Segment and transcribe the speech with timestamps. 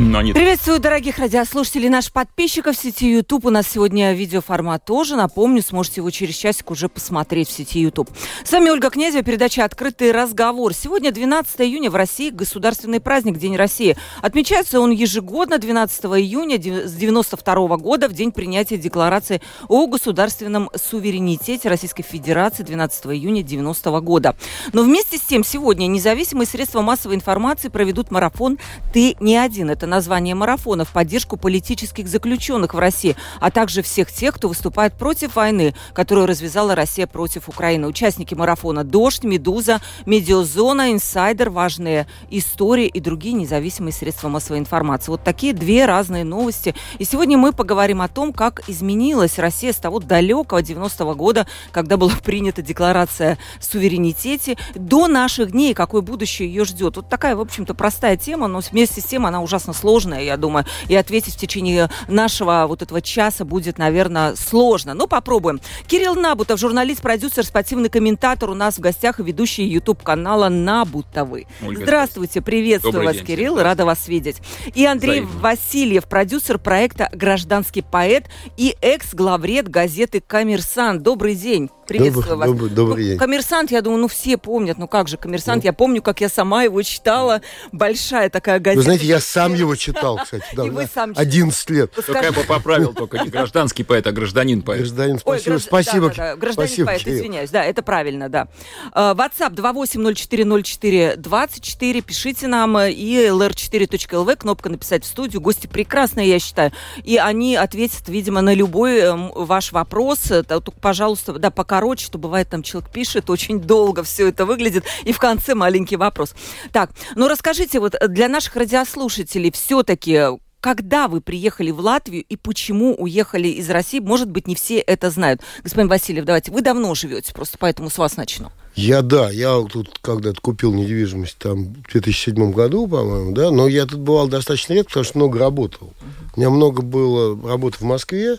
[0.00, 0.32] Но не...
[0.32, 3.46] Приветствую, дорогих радиослушателей, наших подписчиков в сети YouTube.
[3.46, 5.16] У нас сегодня видеоформат тоже.
[5.16, 8.08] Напомню, сможете его через часик уже посмотреть в сети YouTube.
[8.44, 10.72] С вами Ольга Князева, передача «Открытый разговор».
[10.72, 13.96] Сегодня 12 июня в России государственный праздник День России.
[14.22, 21.68] Отмечается он ежегодно 12 июня с 92 года в день принятия Декларации о государственном суверенитете
[21.68, 24.36] Российской Федерации 12 июня 90 года.
[24.72, 28.60] Но вместе с тем сегодня независимые средства массовой информации проведут марафон
[28.92, 29.70] «Ты не один».
[29.70, 34.94] Это название марафона в поддержку политических заключенных в России, а также всех тех, кто выступает
[34.94, 37.86] против войны, которую развязала Россия против Украины.
[37.86, 45.10] Участники марафона «Дождь», «Медуза», «Медиазона», «Инсайдер», «Важные истории» и другие независимые средства массовой информации.
[45.10, 46.74] Вот такие две разные новости.
[46.98, 51.96] И сегодня мы поговорим о том, как изменилась Россия с того далекого 90-го года, когда
[51.96, 56.96] была принята декларация суверенитете, до наших дней, какое будущее ее ждет.
[56.96, 60.64] Вот такая, в общем-то, простая тема, но вместе с тем она ужасно сложное, я думаю,
[60.88, 64.94] и ответить в течение нашего вот этого часа будет, наверное, сложно.
[64.94, 65.60] Но попробуем.
[65.86, 71.46] Кирилл Набутов, журналист, продюсер, спортивный комментатор у нас в гостях и ведущий YouTube-канала Набутовы.
[71.64, 73.64] Ольга, Здравствуйте, приветствую Добрый вас, день, Кирилл, всем.
[73.64, 74.36] рада вас видеть.
[74.74, 75.40] И Андрей Взаимно.
[75.40, 81.02] Васильев, продюсер проекта «Гражданский поэт» и экс-главред газеты «Коммерсант».
[81.02, 81.70] Добрый день.
[81.88, 82.48] Приветствую добрый, вас.
[82.48, 83.18] Добрый, добрый ну, день.
[83.18, 84.76] Коммерсант, я думаю, ну все помнят.
[84.76, 85.68] Ну как же, коммерсант, ну.
[85.68, 87.40] я помню, как я сама его читала.
[87.72, 88.76] Большая такая газета.
[88.78, 90.44] Вы знаете, я сам его читал, кстати.
[90.52, 91.92] Да, И вы сам 11 лет.
[91.92, 94.80] Только я бы поправил, только не гражданский поэт, а гражданин поэт.
[94.80, 95.54] Гражданин, спасибо.
[95.54, 96.08] Ой, спасибо.
[96.08, 96.36] Да, да, да.
[96.36, 97.16] Гражданин спасибо, поэт, Кирилл.
[97.16, 97.48] извиняюсь.
[97.50, 98.48] Да, это правильно, да.
[98.92, 102.02] Uh, WhatsApp 28040424.
[102.02, 102.78] Пишите нам.
[102.78, 105.40] И lr4.lv, кнопка написать в студию.
[105.40, 106.70] Гости прекрасные, я считаю.
[107.02, 110.30] И они ответят, видимо, на любой эм, ваш вопрос.
[110.46, 114.84] Только, пожалуйста, да, пока короче, что бывает там человек пишет, очень долго все это выглядит,
[115.04, 116.34] и в конце маленький вопрос.
[116.72, 122.94] Так, ну расскажите, вот для наших радиослушателей все-таки когда вы приехали в Латвию и почему
[122.94, 124.00] уехали из России?
[124.00, 125.40] Может быть, не все это знают.
[125.62, 128.50] Господин Васильев, давайте, вы давно живете, просто поэтому с вас начну.
[128.74, 133.86] Я, да, я тут когда-то купил недвижимость там в 2007 году, по-моему, да, но я
[133.86, 135.92] тут бывал достаточно редко, потому что много работал.
[136.36, 138.38] У меня много было работы в Москве,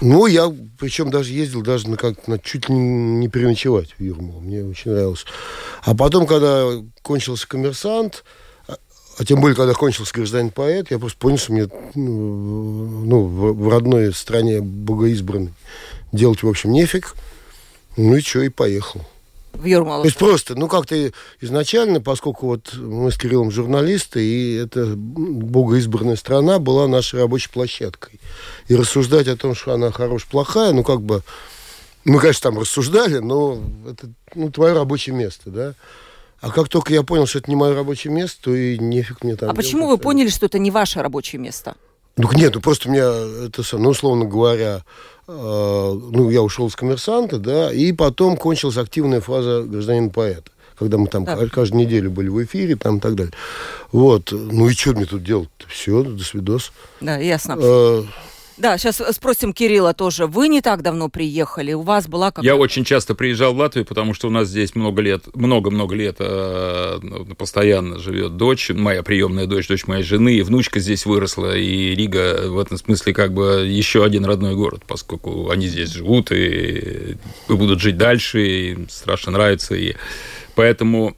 [0.00, 4.40] ну, я, причем даже ездил даже на как на чуть ли не переночевать в Юрмалу.
[4.40, 5.24] Мне очень нравилось.
[5.84, 6.70] А потом, когда
[7.02, 8.41] кончился коммерсант, а,
[9.22, 14.12] а тем более, когда кончился гражданин-поэт, я просто понял, что мне ну, в, в родной
[14.12, 15.54] стране богоизбранной
[16.10, 17.14] делать, в общем, нефиг.
[17.96, 19.02] Ну и что, и поехал
[19.52, 20.02] в Юрмалу?
[20.02, 26.16] То есть просто, ну, как-то изначально, поскольку вот мы с Кириллом журналисты, и это богоизбранная
[26.16, 28.18] страна была нашей рабочей площадкой.
[28.66, 31.22] И рассуждать о том, что она хорошая, плохая, ну, как бы...
[32.04, 35.74] Мы, конечно, там рассуждали, но это ну, твое рабочее место, да.
[36.42, 39.36] А как только я понял, что это не мое рабочее место, то и нефиг мне
[39.36, 39.48] там...
[39.48, 41.76] А почему вы поняли, что это не ваше рабочее место?
[42.18, 44.82] Ну, нет, ну просто у меня это, ну, условно говоря,
[45.28, 51.06] Э, ну, я ушел с коммерсанта, да, и потом кончилась активная фаза гражданина-поэта когда мы
[51.06, 51.52] там так.
[51.52, 53.32] каждую неделю были в эфире, там и так далее.
[53.92, 54.32] Вот.
[54.32, 55.48] Ну и что мне тут делать?
[55.68, 56.72] Все, до свидос.
[57.00, 57.56] Да, ясно.
[57.60, 58.02] Э,
[58.56, 60.26] да, сейчас спросим Кирилла тоже.
[60.26, 62.46] Вы не так давно приехали, у вас была какая-то...
[62.46, 66.16] Я очень часто приезжал в Латвию, потому что у нас здесь много лет, много-много лет
[66.18, 66.98] э,
[67.36, 72.48] постоянно живет дочь, моя приемная дочь, дочь моей жены, и внучка здесь выросла, и Рига
[72.48, 77.16] в этом смысле как бы еще один родной город, поскольку они здесь живут и,
[77.48, 79.94] и будут жить дальше, и страшно нравится, и
[80.54, 81.16] поэтому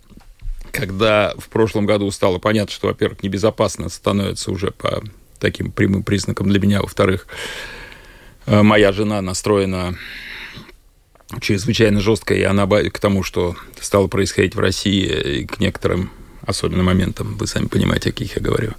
[0.73, 5.03] когда в прошлом году стало понятно, что, во-первых, небезопасно становится уже по
[5.45, 6.81] таким прямым признаком для меня.
[6.81, 7.27] Во-вторых,
[8.47, 9.95] э, моя жена настроена
[11.41, 15.05] чрезвычайно жестко, и она к тому, что стало происходить в России,
[15.41, 16.11] и к некоторым
[16.47, 18.73] особенным моментам, вы сами понимаете, о каких я говорю.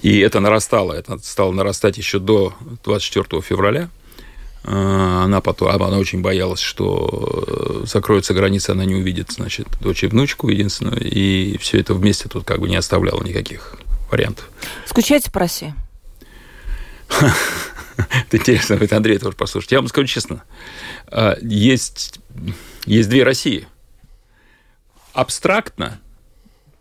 [0.00, 2.54] И это нарастало, это стало нарастать еще до
[2.84, 3.90] 24 февраля.
[4.64, 10.06] Э, она потом, она очень боялась, что закроются границы, она не увидит, значит, дочь и
[10.06, 13.76] внучку единственную, и все это вместе тут как бы не оставляло никаких
[14.10, 14.50] вариантов.
[14.86, 15.74] Скучаете по России?
[17.96, 19.70] Это интересно, это Андрей тоже послушать.
[19.70, 20.42] Я вам скажу честно,
[21.06, 22.18] а, есть,
[22.86, 23.68] есть две России.
[25.12, 26.00] Абстрактно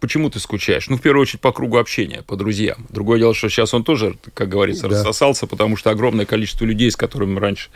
[0.03, 0.89] почему ты скучаешь?
[0.89, 2.87] Ну, в первую очередь, по кругу общения, по друзьям.
[2.89, 4.97] Другое дело, что сейчас он тоже, как говорится, да.
[4.97, 7.69] рассосался, потому что огромное количество людей, с которыми раньше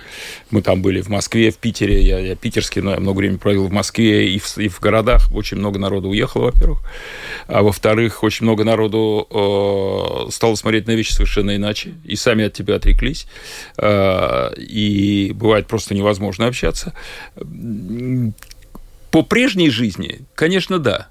[0.51, 3.68] мы там были в Москве, в Питере, я, я питерский, но я много времени провел
[3.68, 6.81] в Москве и в, и в городах, очень много народу уехало, во-первых.
[7.47, 9.25] А во-вторых, очень много народу
[10.27, 13.25] э, стало смотреть на вещи совершенно иначе, и сами от тебя отреклись.
[13.77, 16.94] Э, и бывает просто невозможно общаться.
[19.12, 21.07] По прежней жизни, конечно, да.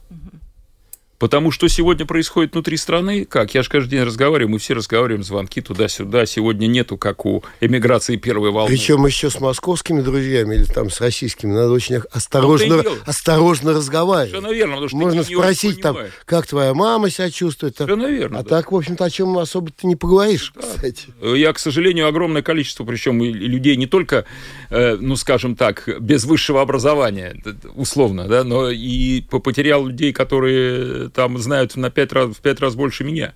[1.19, 5.23] Потому что сегодня происходит внутри страны, как я же каждый день разговариваю, мы все разговариваем,
[5.23, 6.27] звонки туда-сюда.
[6.27, 8.69] Сегодня нету, как у эмиграции первой волны.
[8.69, 14.31] Причем еще с московскими друзьями или там с российскими надо очень осторожно, осторожно разговаривать.
[14.31, 15.97] Совершенно верно, потому что Можно спросить там,
[16.27, 17.77] как твоя мама себя чувствует.
[17.77, 18.41] Совершенно верно.
[18.41, 18.49] А да.
[18.49, 20.63] так, в общем-то, о чем особо ты не поговоришь, да.
[20.63, 21.07] кстати.
[21.23, 24.27] Я, к сожалению, огромное количество, причем людей не только,
[24.71, 27.41] э, ну, скажем так, без высшего образования,
[27.75, 32.75] условно, да, но и потерял людей, которые там знают на пять раз, в пять раз
[32.75, 33.35] больше меня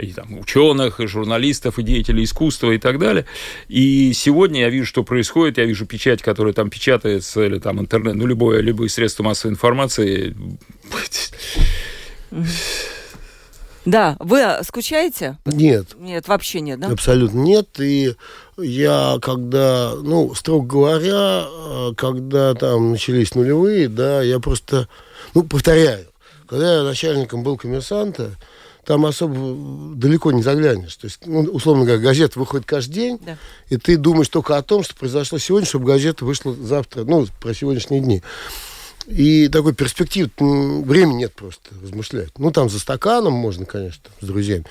[0.00, 3.26] и там, ученых, и журналистов, и деятелей искусства и так далее.
[3.68, 8.14] И сегодня я вижу, что происходит, я вижу печать, которая там печатается, или там интернет,
[8.14, 10.34] ну, любое, любые средства массовой информации.
[13.86, 15.38] Да, вы скучаете?
[15.46, 15.96] Нет.
[15.98, 16.88] Нет, вообще нет, да?
[16.88, 17.80] Абсолютно нет.
[17.80, 18.14] И
[18.58, 24.86] я когда, ну, строго говоря, э, когда там начались нулевые, да, я просто,
[25.34, 26.09] ну, повторяю,
[26.50, 28.32] когда я начальником был коммерсанта,
[28.84, 30.96] там особо далеко не заглянешь.
[30.96, 33.38] То есть, ну, условно говоря, газета выходит каждый день, да.
[33.68, 37.54] и ты думаешь только о том, что произошло сегодня, чтобы газета вышла завтра, ну, про
[37.54, 38.22] сегодняшние дни.
[39.06, 42.30] И такой перспектив, времени нет просто размышлять.
[42.36, 44.64] Ну, там за стаканом можно, конечно, с друзьями.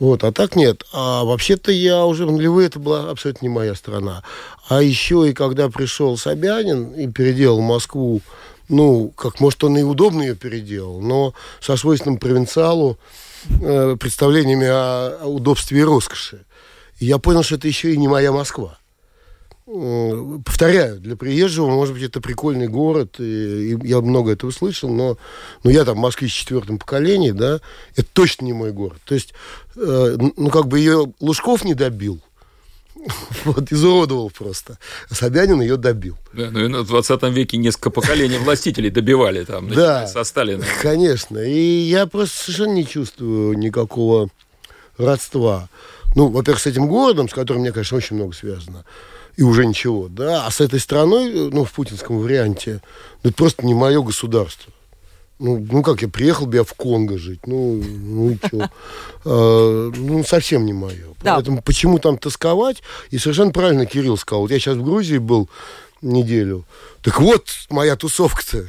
[0.00, 0.82] Вот, а так нет.
[0.92, 4.24] А вообще-то я уже в нулевые, это была абсолютно не моя страна.
[4.68, 8.20] А еще и когда пришел Собянин и переделал Москву
[8.72, 12.98] ну, как, может, он и удобно ее переделал, но со свойственным провинциалу
[13.60, 16.44] э, представлениями о, о удобстве и роскоши.
[16.98, 18.78] И я понял, что это еще и не моя Москва.
[19.66, 24.88] Э, повторяю, для приезжего, может быть, это прикольный город, и, и я много этого слышал,
[24.88, 25.18] но,
[25.62, 27.60] но я там в Москве в четвертом поколении, да,
[27.94, 28.98] это точно не мой город.
[29.04, 29.34] То есть,
[29.76, 32.20] э, ну, как бы ее Лужков не добил–
[33.44, 34.78] Вот, изуродовал просто.
[35.10, 36.16] Собянин ее добил.
[36.32, 40.64] Да, ну и в 20 веке несколько поколений властителей добивали там, да, со Сталина.
[40.80, 41.38] Конечно.
[41.38, 44.28] И я просто совершенно не чувствую никакого
[44.96, 45.68] родства.
[46.14, 48.84] Ну, во-первых, с этим городом, с которым мне, конечно, очень много связано,
[49.36, 52.82] и уже ничего, да, а с этой страной, ну, в путинском варианте,
[53.22, 54.72] ну, это просто не мое государство.
[55.42, 57.48] Ну, ну как, я приехал бы я в Конго жить.
[57.48, 58.70] Ну, ну и что?
[59.24, 61.06] А, ну, совсем не мое.
[61.22, 61.34] Да.
[61.34, 62.82] Поэтому почему там тосковать?
[63.10, 64.42] И совершенно правильно Кирилл сказал.
[64.42, 65.48] Вот я сейчас в Грузии был
[66.00, 66.64] неделю.
[67.02, 68.66] Так вот, моя тусовка-то.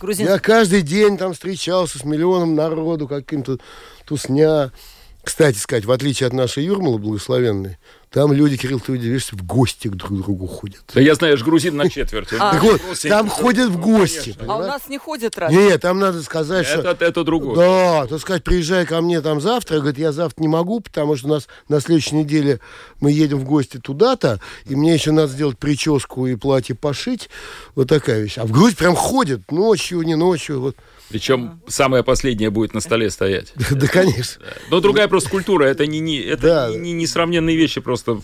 [0.00, 0.26] Грузин...
[0.26, 3.58] Я каждый день там встречался с миллионом народу, каким-то
[4.04, 4.72] тусня.
[5.22, 7.78] Кстати сказать, в отличие от нашей Юрмалы благословенной,
[8.10, 10.82] там люди, Кирилл, ты удивишься, в гости друг к другу ходят.
[10.92, 12.28] Да я знаю, ж грузин на четверть.
[12.28, 14.36] Так вот, там ходят в гости.
[14.46, 15.50] А у нас не ходят раз?
[15.50, 16.80] Нет, там надо сказать, что...
[16.80, 17.56] Это другое.
[17.56, 19.78] Да, то сказать, приезжай ко мне там завтра.
[19.78, 22.60] Говорит, я завтра не могу, потому что у нас на следующей неделе
[23.00, 27.30] мы едем в гости туда-то, и мне еще надо сделать прическу и платье пошить.
[27.74, 28.36] Вот такая вещь.
[28.38, 30.60] А в Грузии прям ходят ночью, не ночью.
[30.60, 30.76] Вот.
[31.12, 33.52] Причем самое последнее будет на столе стоять.
[33.82, 34.42] Да, конечно.
[34.70, 38.18] Но другая просто культура, это не, не, это не, несравненные вещи просто.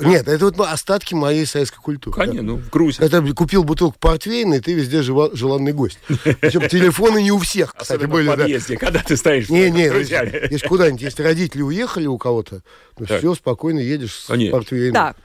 [0.00, 2.16] Нет, это вот остатки моей советской культуры.
[2.16, 3.02] Конечно, ну, в Грузии.
[3.02, 5.98] Это купил бутылку портвейна, и ты везде желанный гость.
[6.40, 8.28] Причем телефоны не у всех, кстати, были.
[8.28, 12.62] в подъезде, когда ты стоишь Не, не, если куда-нибудь, если родители уехали у кого-то,
[12.98, 14.94] ну все, спокойно едешь с портвейном.
[14.94, 15.16] Так,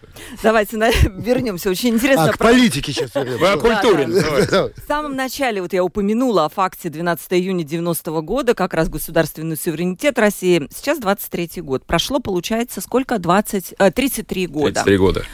[0.43, 0.77] давайте
[1.17, 1.69] вернемся.
[1.69, 2.29] Очень интересно.
[2.29, 3.53] А, к политике сейчас вернемся.
[3.53, 4.07] О культуре.
[4.07, 9.57] В самом начале вот я упомянула о факте 12 июня 90 года, как раз государственный
[9.57, 10.67] суверенитет России.
[10.75, 11.85] Сейчас 23 год.
[11.85, 13.19] Прошло, получается, сколько?
[13.19, 14.83] 20, 33 года.
[14.83, 15.25] 33 года.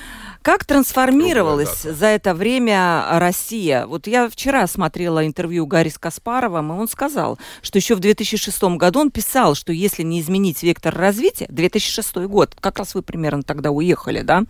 [0.46, 3.88] Как трансформировалась за это время Россия?
[3.88, 8.64] Вот я вчера смотрела интервью Гарри с Каспаровым, и он сказал, что еще в 2006
[8.78, 13.42] году он писал, что если не изменить вектор развития, 2006 год, как раз вы примерно
[13.42, 14.44] тогда уехали, да,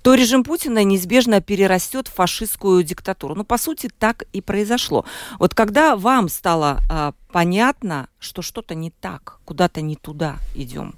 [0.00, 3.34] то режим Путина неизбежно перерастет в фашистскую диктатуру.
[3.34, 5.04] Ну, по сути, так и произошло.
[5.38, 10.94] Вот когда вам стало а, понятно, что что-то не так, куда-то не туда идем,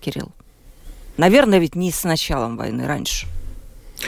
[0.00, 0.32] Кирилл?
[1.18, 3.26] Наверное, ведь не с началом войны, раньше.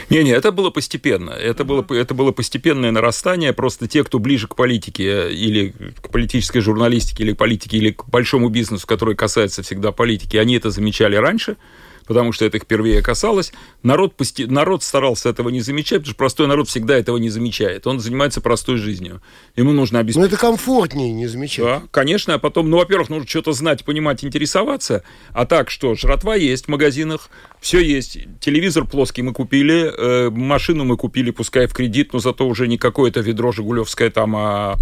[0.09, 1.31] Не-не, это было постепенно.
[1.31, 3.53] Это, было, это было постепенное нарастание.
[3.53, 8.05] Просто те, кто ближе к политике или к политической журналистике, или к политике, или к
[8.07, 11.57] большому бизнесу, который касается всегда политики, они это замечали раньше.
[12.05, 13.53] Потому что это их впервые касалось.
[13.81, 14.45] Народ, пости...
[14.45, 17.87] народ старался этого не замечать, потому что простой народ всегда этого не замечает.
[17.87, 19.21] Он занимается простой жизнью.
[19.55, 20.21] Ему нужно обеспечить...
[20.21, 21.65] Но это комфортнее не замечать.
[21.65, 22.33] Да, конечно.
[22.35, 25.03] А потом, ну, во-первых, нужно что-то знать, понимать, интересоваться.
[25.31, 27.29] А так что, жратва есть в магазинах,
[27.59, 28.17] все есть.
[28.39, 32.77] Телевизор плоский мы купили, э, машину мы купили, пускай в кредит, но зато уже не
[32.77, 34.75] какое-то ведро жигулевское там, а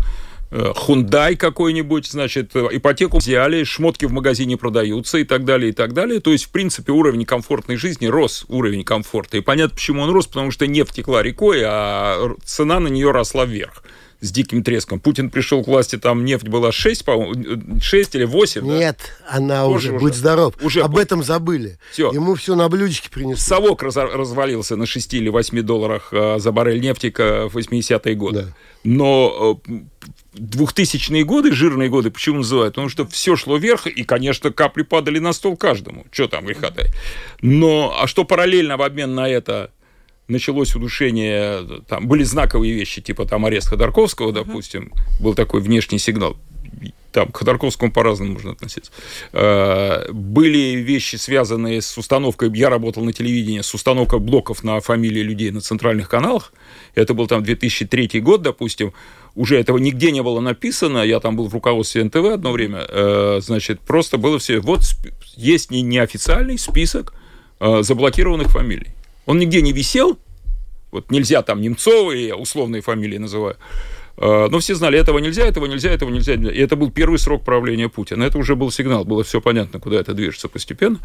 [0.52, 6.20] Хундай какой-нибудь, значит, ипотеку взяли, шмотки в магазине продаются и так далее, и так далее.
[6.20, 9.38] То есть, в принципе, уровень комфортной жизни рос, уровень комфорта.
[9.38, 13.46] И понятно, почему он рос, потому что нефть текла рекой, а цена на нее росла
[13.46, 13.84] вверх
[14.22, 15.00] с диким треском.
[15.00, 17.34] Путин пришел к власти, там нефть была 6, по
[17.82, 18.66] 6 или 8.
[18.66, 19.36] Нет, да?
[19.36, 20.54] она Тоже уже, уже, будь здоров.
[20.62, 21.80] Уже Об этом забыли.
[21.92, 22.12] Все.
[22.12, 23.42] Ему все на блюдечке принесли.
[23.42, 28.42] Совок раз, развалился на 6 или 8 долларах а, за баррель нефти в 80-е годы.
[28.42, 28.56] Да.
[28.84, 29.60] Но
[30.36, 32.76] 2000-е годы, жирные годы, почему называют?
[32.76, 36.06] Потому что все шло вверх, и, конечно, капли падали на стол каждому.
[36.12, 36.86] Что там греха-то?
[37.42, 39.72] Но, а что параллельно в обмен на это
[40.32, 46.38] началось удушение, там были знаковые вещи, типа там арест Ходорковского, допустим, был такой внешний сигнал.
[47.12, 48.92] Там к Ходорковскому по-разному можно относиться.
[49.34, 55.22] Э, были вещи, связанные с установкой, я работал на телевидении, с установкой блоков на фамилии
[55.22, 56.54] людей на центральных каналах.
[56.96, 58.94] Это был там 2003 год, допустим.
[59.36, 61.00] Уже этого нигде не было написано.
[61.00, 62.86] Я там был в руководстве НТВ одно время.
[62.88, 64.60] Э, значит, просто было все.
[64.60, 64.82] Вот
[65.36, 67.14] есть неофициальный список
[67.60, 68.94] э, заблокированных фамилий.
[69.32, 70.20] Он нигде не висел,
[70.92, 73.56] вот нельзя там Немцовы, я условные фамилии называю,
[74.18, 76.34] а, но все знали, этого нельзя, этого нельзя, этого нельзя.
[76.34, 78.26] И это был первый срок правления Путина.
[78.26, 81.00] Это уже был сигнал, было все понятно, куда это движется постепенно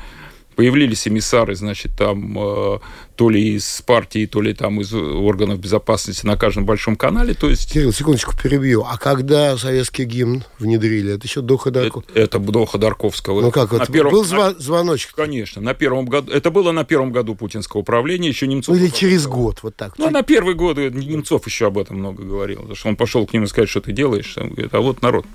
[0.56, 2.78] появились эмиссары, значит, там э,
[3.14, 7.34] то ли из партии, то ли там из органов безопасности на каждом большом канале.
[7.34, 7.70] То есть...
[7.70, 8.82] Кирилл, секундочку перебью.
[8.82, 11.14] А когда советский гимн внедрили?
[11.14, 12.12] Это еще до Ходорковского?
[12.14, 13.42] Это, это до Ходорковского.
[13.42, 14.12] Ну как, на первом...
[14.12, 15.14] был зва- звоночек?
[15.14, 15.60] Конечно.
[15.60, 16.32] На первом году...
[16.32, 18.75] Это было на первом году путинского управления, еще Немцов...
[18.75, 19.98] Ну или через год, вот так.
[19.98, 22.60] Ну, на первый год Немцов еще об этом много говорил.
[22.60, 24.36] Потому что он пошел к ним и сказать, что ты делаешь.
[24.72, 25.26] А вот народ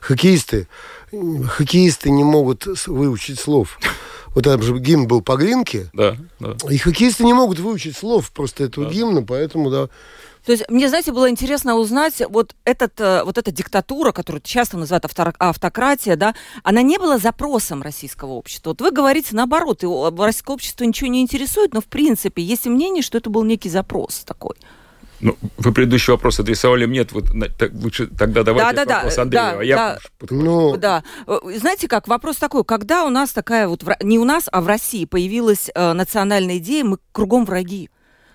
[0.00, 0.68] Хоккеисты
[1.48, 3.78] хоккеисты не могут выучить слов.
[4.34, 5.90] Вот там же гимн был по глинке.
[5.92, 6.56] Да, да.
[6.68, 8.92] И хоккеисты не могут выучить слов просто этого да.
[8.92, 9.88] гимна, поэтому, да.
[10.44, 14.76] То есть мне, знаете, было интересно узнать, вот, этот, э, вот эта диктатура, которую часто
[14.76, 15.06] называют
[15.38, 18.70] автократия, да, она не была запросом российского общества.
[18.70, 19.86] Вот вы говорите наоборот, и
[20.18, 24.22] российское общество ничего не интересует, но в принципе есть мнение, что это был некий запрос
[24.26, 24.56] такой.
[25.20, 27.24] Ну, вы предыдущий вопрос адресовали мне, вот,
[27.56, 29.76] так, лучше тогда давайте да, да, вопрос да, Андрею, да, а я...
[29.76, 29.98] Да,
[30.30, 30.76] ну...
[30.76, 31.04] да.
[31.26, 34.66] Э, знаете как, вопрос такой, когда у нас такая вот, не у нас, а в
[34.66, 37.90] России появилась э, национальная идея, мы кругом враги.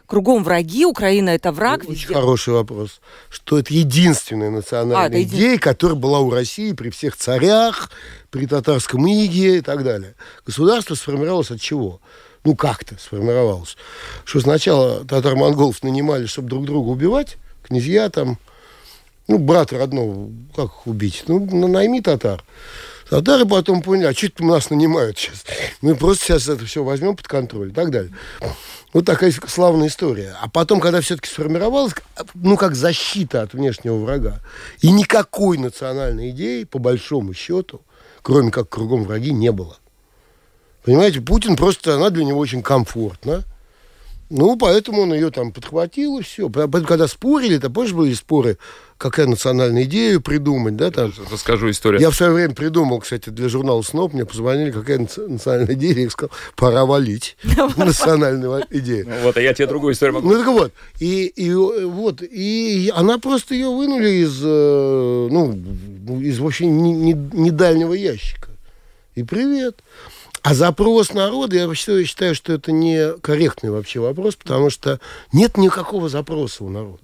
[0.10, 1.82] Кругом враги, Украина это враг.
[1.82, 2.14] Очень везде.
[2.16, 3.00] хороший вопрос.
[3.30, 5.38] Что это единственная национальная а, это един...
[5.38, 7.92] идея, которая была у России при всех царях,
[8.32, 10.16] при татарском иге и так далее.
[10.44, 12.02] Государство сформировалось от чего?
[12.44, 13.78] Ну, как-то сформировалось,
[14.24, 18.38] что сначала татар-монголов нанимали, чтобы друг друга убивать, князья там,
[19.28, 21.24] ну, брата родного, как убить?
[21.28, 22.44] Ну, найми татар.
[23.10, 25.44] Татары потом поняли, а что нас нанимают сейчас?
[25.82, 28.14] Мы просто сейчас это все возьмем под контроль и так далее.
[28.94, 30.36] Вот такая славная история.
[30.42, 31.94] А потом, когда все-таки сформировалась,
[32.36, 34.40] ну, как защита от внешнего врага,
[34.82, 37.82] и никакой национальной идеи, по большому счету,
[38.22, 39.78] кроме как кругом враги, не было.
[40.90, 43.44] Понимаете, Путин просто, она для него очень комфортна.
[44.32, 46.50] Ну, поэтому он ее там подхватил, и все.
[46.50, 48.58] Поэтому, когда спорили, то позже были споры,
[48.98, 51.14] какая национальная идея придумать, да, там.
[51.32, 52.02] Расскажу историю.
[52.02, 56.10] Я в свое время придумал, кстати, для журнала СНОП, мне позвонили, какая национальная идея, я
[56.10, 57.38] сказал, пора валить
[57.78, 59.10] национальную идею.
[59.10, 60.28] Ну вот, а я тебе другую историю могу.
[60.28, 66.40] Ну, так вот, и, и вот, и она просто ее вынули из, э, ну, из
[66.40, 68.50] вообще недальнего ящика.
[69.14, 69.84] И привет.
[70.42, 75.00] А запрос народа, я считаю, считаю, что это не корректный вообще вопрос, потому что
[75.34, 77.04] нет никакого запроса у народа.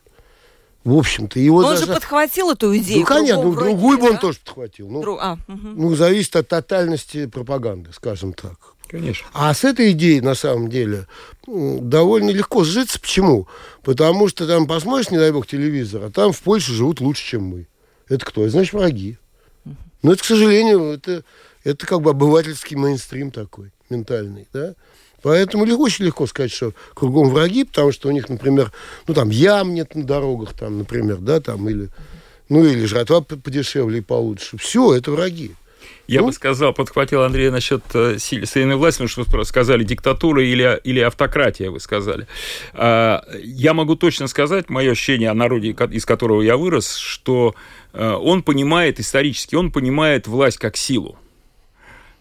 [0.84, 1.88] В общем-то, его Но он даже...
[1.88, 3.00] же подхватил эту идею.
[3.00, 4.88] Ну, конечно, ну, другую бы он тоже подхватил.
[4.88, 5.20] Ну, Друг...
[5.20, 5.68] а, угу.
[5.76, 8.76] ну, зависит от тотальности пропаганды, скажем так.
[8.88, 9.26] Конечно.
[9.34, 11.08] А с этой идеей, на самом деле,
[11.48, 13.00] довольно легко сжиться.
[13.00, 13.48] Почему?
[13.82, 17.44] Потому что там посмотришь, не дай бог, телевизор, а там в Польше живут лучше, чем
[17.46, 17.68] мы.
[18.08, 18.48] Это кто?
[18.48, 19.18] значит, враги.
[20.04, 21.24] Но это, к сожалению, это
[21.66, 24.76] это как бы обывательский мейнстрим такой, ментальный, да.
[25.22, 28.72] Поэтому легко, очень легко сказать, что кругом враги, потому что у них, например,
[29.08, 31.90] ну там ям нет на дорогах, там, например, да, там, или,
[32.48, 34.58] ну, или жратва подешевле и получше.
[34.58, 35.56] Все, это враги.
[36.08, 36.28] Я ну?
[36.28, 41.72] бы сказал, подхватил Андрей насчет э, сильной власти, потому что сказали диктатура или, или автократия,
[41.72, 42.28] вы сказали.
[42.74, 47.56] А, я могу точно сказать, мое ощущение о народе, из которого я вырос, что
[47.94, 51.18] э, он понимает исторически, он понимает власть как силу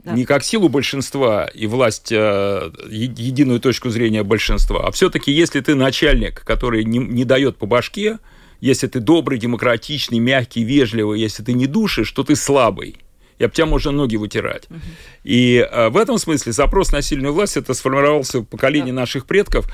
[0.05, 0.13] да.
[0.13, 5.75] не как силу большинства и власть, э, единую точку зрения большинства, а все-таки если ты
[5.75, 8.19] начальник, который не, не дает по башке,
[8.61, 12.97] если ты добрый, демократичный, мягкий, вежливый, если ты не душишь, то ты слабый
[13.39, 14.67] и об тебя можно ноги вытирать.
[14.71, 14.79] Угу.
[15.25, 19.01] И а, в этом смысле запрос на сильную власть это сформировался в поколении да.
[19.01, 19.67] наших предков.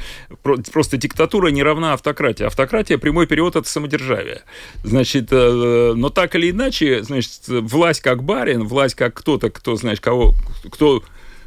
[0.43, 2.45] Про, просто диктатура не равна автократии.
[2.45, 4.43] Автократия прямой перевод это самодержавие.
[4.83, 10.01] Значит, э, но так или иначе, значит, власть как барин, власть как кто-то, кто, знаешь,
[10.01, 10.35] кого,
[10.71, 11.03] кто,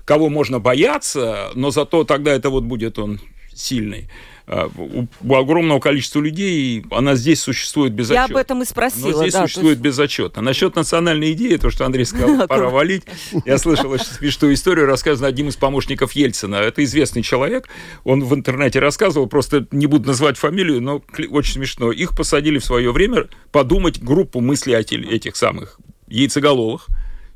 [0.05, 3.19] кого можно бояться, но зато тогда это вот будет он
[3.53, 4.09] сильный.
[4.45, 9.11] А, у огромного количества людей она здесь существует без Я об этом и спросила.
[9.11, 9.81] Но здесь да, существует есть...
[9.81, 10.41] безотчетно.
[10.41, 13.03] Насчет национальной идеи, то, что Андрей сказал, пора валить.
[13.45, 16.57] Я слышал смешную историю, рассказанную одним из помощников Ельцина.
[16.57, 17.69] Это известный человек.
[18.03, 21.91] Он в интернете рассказывал, просто не буду называть фамилию, но очень смешно.
[21.91, 26.87] Их посадили в свое время подумать группу мыслителей этих самых яйцеголовых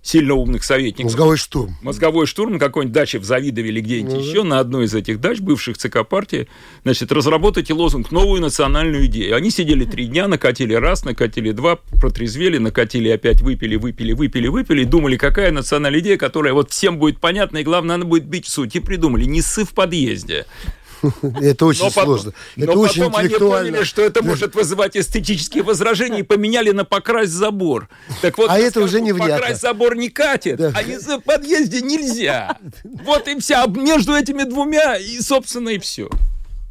[0.07, 1.11] сильно умных советников.
[1.11, 1.75] Мозговой штурм.
[1.81, 4.49] Мозговой штурм на какой-нибудь даче в Завидове или где-нибудь ну, еще, да.
[4.49, 6.47] на одной из этих дач бывших ЦК партии,
[6.83, 9.35] значит, разработайте лозунг «Новую национальную идею».
[9.35, 14.81] Они сидели три дня, накатили раз, накатили два, протрезвели, накатили опять, выпили, выпили, выпили, выпили,
[14.81, 18.45] и думали, какая национальная идея, которая вот всем будет понятна, и главное, она будет бить
[18.45, 18.75] в суть.
[18.75, 20.45] И придумали «Не ссы в подъезде».
[21.41, 22.33] Это очень но сложно.
[22.55, 26.85] Это но очень потом они поняли, что это может вызывать эстетические возражения, и поменяли на
[26.85, 27.89] покрась забор.
[28.21, 29.37] Так вот, а это уже не внятно.
[29.37, 32.57] Покрась забор не катит, а в подъезде нельзя.
[32.83, 33.65] Вот и вся.
[33.67, 36.09] Между этими двумя, и, собственно, и все.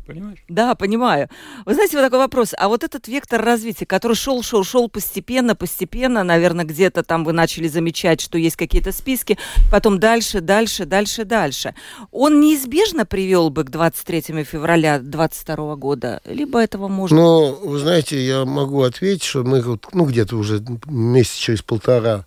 [0.07, 0.39] Понимаешь?
[0.49, 1.29] Да, понимаю.
[1.65, 2.55] Вы знаете, вот такой вопрос.
[2.57, 7.33] А вот этот вектор развития, который шел, шел, шел постепенно, постепенно, наверное, где-то там вы
[7.33, 9.37] начали замечать, что есть какие-то списки,
[9.71, 11.75] потом дальше, дальше, дальше, дальше.
[12.13, 16.21] Он неизбежно привел бы к 23 февраля 2022 года?
[16.25, 17.17] Либо этого можно...
[17.17, 22.25] Ну, вы знаете, я могу ответить, что мы вот, ну, где-то уже месяц через полтора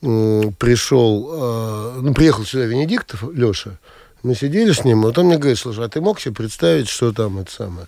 [0.00, 3.78] пришел, э, ну, приехал сюда Венедиктов, Леша,
[4.24, 7.12] мы сидели с ним, вот он мне говорит, слушай, а ты мог себе представить, что
[7.12, 7.86] там это самое,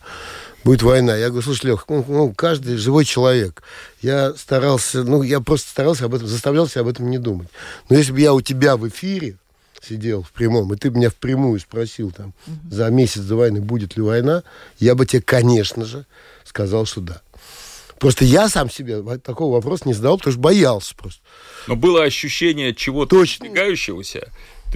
[0.65, 1.17] будет война?
[1.17, 3.63] Я говорю, слушай, Лех, ну, ну, каждый живой человек.
[4.03, 7.49] Я старался, ну, я просто старался об этом, заставлял себя об этом не думать.
[7.89, 9.39] Но если бы я у тебя в эфире
[9.83, 12.57] сидел в прямом, и ты меня впрямую спросил там угу.
[12.71, 14.43] за месяц до войны, будет ли война,
[14.79, 16.05] я бы тебе, конечно же,
[16.45, 17.23] сказал, что да.
[17.99, 21.23] Просто я сам себе такого вопроса не задал, потому что боялся просто.
[21.67, 23.47] Но было ощущение чего-то Точно.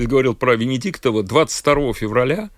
[0.00, 2.48] Ты говорил про Венедиктова, 22 февраля,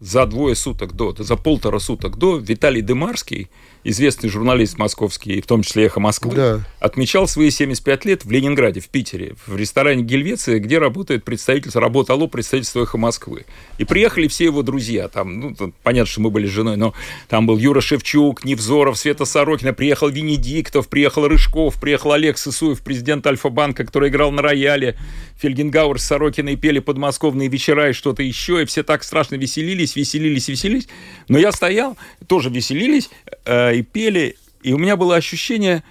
[0.00, 3.48] за двое суток до, за полтора суток до, Виталий Демарский
[3.84, 6.60] известный журналист московский, в том числе «Эхо Москвы», да.
[6.80, 12.26] отмечал свои 75 лет в Ленинграде, в Питере, в ресторане «Гельвеция», где работает представительство, работало
[12.26, 13.44] представительство «Эхо Москвы».
[13.78, 15.08] И приехали все его друзья.
[15.08, 16.94] Там, ну, понятно, что мы были с женой, но
[17.28, 23.26] там был Юра Шевчук, Невзоров, Света Сорокина, приехал Венедиктов, приехал Рыжков, приехал Олег Сысуев, президент
[23.26, 24.96] Альфа-банка, который играл на рояле,
[25.38, 30.48] Фельгенгауэр с Сорокиной пели подмосковные вечера и что-то еще, и все так страшно веселились, веселились,
[30.48, 30.88] веселились.
[31.28, 33.10] Но я стоял, тоже веселились,
[33.44, 35.82] э, и пели, и у меня было ощущение,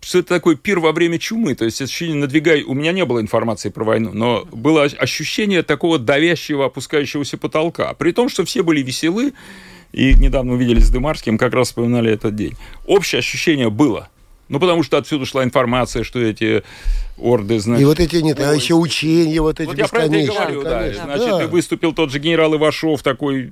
[0.00, 2.62] что это такой пир во время чумы, то есть ощущение надвигай...
[2.62, 7.92] У меня не было информации про войну, но было ощущение такого давящего, опускающегося потолка.
[7.94, 9.32] При том, что все были веселы,
[9.92, 12.54] и недавно увиделись с Дымарским, как раз вспоминали этот день.
[12.86, 14.08] Общее ощущение было.
[14.48, 16.62] Ну, потому что отсюда шла информация, что эти
[17.18, 17.82] орды, значит...
[17.82, 20.62] И вот эти, нет, а еще учения вот эти Вот я про это и говорю,
[20.62, 20.92] да.
[20.92, 21.46] Значит, да.
[21.48, 23.50] выступил тот же генерал Ивашов, такой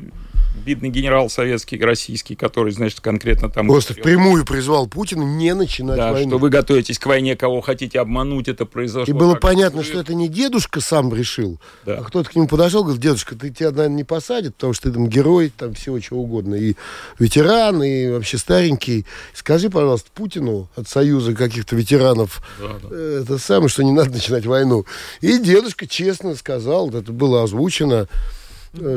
[0.64, 3.66] видный генерал советский, российский, который, значит, конкретно там...
[3.66, 6.30] Просто впрямую призвал Путина не начинать да, войну.
[6.30, 9.12] что вы готовитесь к войне, кого хотите обмануть, это произошло.
[9.12, 11.98] И было понятно, что это не дедушка сам решил, да.
[11.98, 14.92] а кто-то к нему подошел, говорит, дедушка, ты тебя, наверное, не посадят, потому что ты
[14.92, 16.74] там герой, там всего чего угодно, и
[17.18, 19.06] ветеран, и вообще старенький.
[19.32, 22.88] Скажи, пожалуйста, Путину от Союза каких-то ветеранов да, да.
[22.90, 24.84] Э, это самое, что не надо начинать войну.
[25.20, 28.08] И дедушка честно сказал, это было озвучено,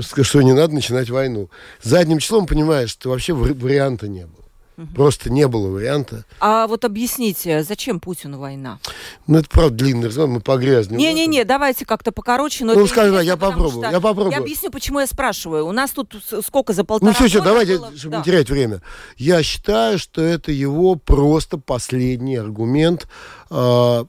[0.02, 1.50] что не надо начинать войну.
[1.82, 4.47] Задним числом понимаешь, что вообще варианта не было.
[4.78, 4.94] Угу.
[4.94, 6.24] Просто не было варианта.
[6.40, 8.78] А вот объясните, зачем Путину война?
[9.26, 10.98] Ну, это правда длинный разговор, мы погрязнем.
[10.98, 12.64] Не-не-не, давайте как-то покороче.
[12.64, 14.32] Но ну, скажи, да, я попробую, я попробую.
[14.32, 15.66] Я объясню, почему я спрашиваю.
[15.66, 16.14] У нас тут
[16.46, 17.98] сколько за полтора Ну, все, все, давайте, было...
[17.98, 18.18] чтобы да.
[18.20, 18.84] не терять время.
[19.18, 23.08] Я считаю, что это его просто последний аргумент,
[23.50, 24.06] э,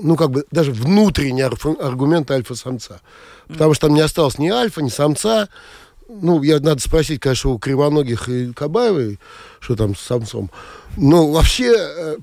[0.00, 3.00] ну, как бы даже внутренний аргумент альфа-самца.
[3.48, 5.48] Потому что там не осталось ни альфа, ни самца.
[6.08, 9.18] Ну, я надо спросить, конечно, у Кривоногих и Кабаевой,
[9.60, 10.50] что там с самцом.
[10.96, 12.16] Ну, вообще, э,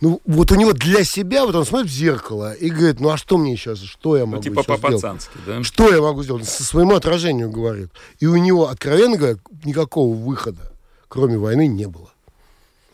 [0.00, 3.16] ну, вот у него для себя, вот он смотрит в зеркало и говорит, ну, а
[3.16, 5.62] что мне сейчас, что я ну, могу ну, типа по-пацански, да?
[5.62, 6.48] Что я могу сделать?
[6.48, 7.90] Со своему отражению говорит.
[8.20, 10.72] И у него, откровенно говоря, никакого выхода,
[11.08, 12.10] кроме войны, не было.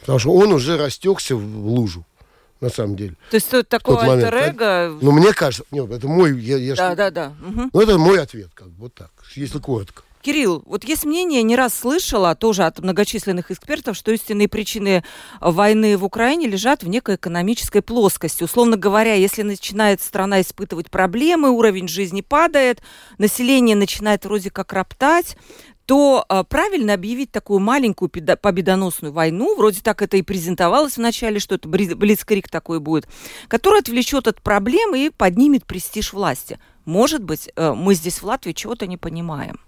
[0.01, 2.05] Потому что он уже растекся в лужу
[2.61, 3.17] на самом деле.
[3.31, 4.99] То есть это такое альтер-эго?
[5.01, 6.39] Ну, мне кажется, нет, это мой...
[6.39, 7.33] Я, я да, да, да.
[7.47, 7.71] Угу.
[7.73, 10.03] Ну, это мой ответ, как бы, вот так, если коротко.
[10.23, 15.03] Кирилл, вот есть мнение, не раз слышала тоже от многочисленных экспертов, что истинные причины
[15.41, 18.43] войны в Украине лежат в некой экономической плоскости.
[18.43, 22.83] Условно говоря, если начинает страна испытывать проблемы, уровень жизни падает,
[23.17, 25.39] население начинает вроде как роптать,
[25.91, 31.41] то э, правильно объявить такую маленькую победоносную войну, вроде так это и презентовалось в начале,
[31.41, 33.09] что это блицкрик такой будет,
[33.49, 36.61] который отвлечет от проблем и поднимет престиж власти.
[36.85, 39.59] Может быть, э, мы здесь в Латвии чего-то не понимаем.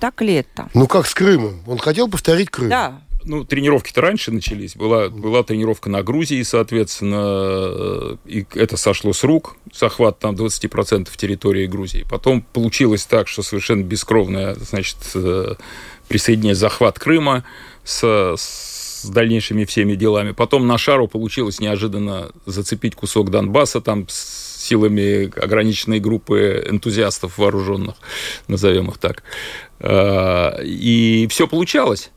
[0.00, 0.70] Так ли это?
[0.72, 1.62] Ну, как с Крымом.
[1.66, 2.70] Он хотел повторить Крым.
[2.70, 4.76] Да, ну, тренировки-то раньше начались.
[4.76, 11.66] Была, была тренировка на Грузии, соответственно, и это сошло с рук, захват там 20% территории
[11.66, 12.04] Грузии.
[12.08, 15.54] Потом получилось так, что совершенно бескровное, значит, э,
[16.08, 17.44] присоединение захват Крыма
[17.84, 20.32] с, с дальнейшими всеми делами.
[20.32, 27.96] Потом на шару получилось неожиданно зацепить кусок Донбасса там с силами ограниченной группы энтузиастов вооруженных,
[28.46, 29.22] назовем их так.
[29.80, 32.10] Э, и все получалось.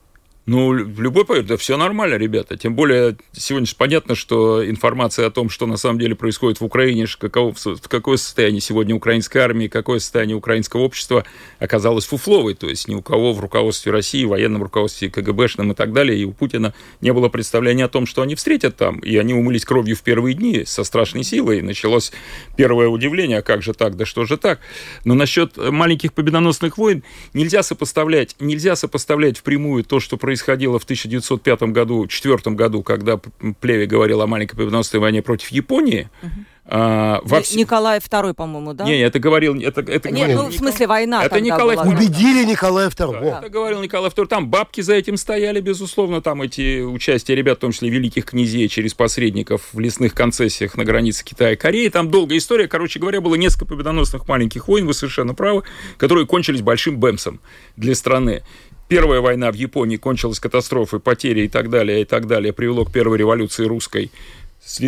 [0.47, 2.55] Ну, любой поверь, да все нормально, ребята.
[2.55, 6.63] Тем более, сегодня же понятно, что информация о том, что на самом деле происходит в
[6.63, 11.25] Украине, каково, в какое состояние сегодня украинской армии, какое состояние украинского общества,
[11.57, 12.53] оказалось фуфловой.
[12.53, 16.19] То есть ни у кого в руководстве России, в военном руководстве КГБшном и так далее,
[16.19, 18.99] и у Путина не было представления о том, что они встретят там.
[18.99, 21.63] И они умылись кровью в первые дни со страшной силой.
[21.63, 22.11] Началось
[22.55, 24.59] первое удивление, а как же так, да что же так.
[25.05, 27.03] Но насчет маленьких победоносных войн
[27.33, 33.17] нельзя сопоставлять, нельзя сопоставлять впрямую то, что происходит происходило в 1905 году, 1904 году, когда
[33.61, 36.31] Плеви говорил о маленькой победоносной войне против Японии, угу.
[36.67, 37.53] А, во вс...
[37.53, 38.85] Николай II, по-моему, да?
[38.85, 39.55] Не, это говорил...
[39.55, 41.87] Это, это Нет, говорил, ну, в смысле, война Это Николай была.
[41.87, 43.21] Убедили Николая II.
[43.21, 44.25] Да, это говорил Николай II.
[44.25, 46.21] Там бабки за этим стояли, безусловно.
[46.21, 50.85] Там эти участия ребят, в том числе великих князей, через посредников в лесных концессиях на
[50.85, 51.87] границе Китая и Кореи.
[51.89, 52.67] Там долгая история.
[52.67, 55.61] Короче говоря, было несколько победоносных маленьких войн, вы совершенно правы,
[55.97, 57.41] которые кончились большим бэмсом
[57.77, 58.41] для страны.
[58.87, 62.91] Первая война в Японии кончилась катастрофой, потерей и так далее, и так далее, привело к
[62.91, 64.11] первой революции русской,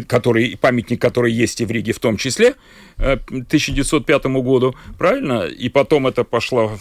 [0.08, 2.56] который, памятник который есть и в Риге в том числе,
[2.98, 5.44] 1905 э, году, правильно?
[5.44, 6.78] И потом это пошла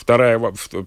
[0.00, 0.40] Вторая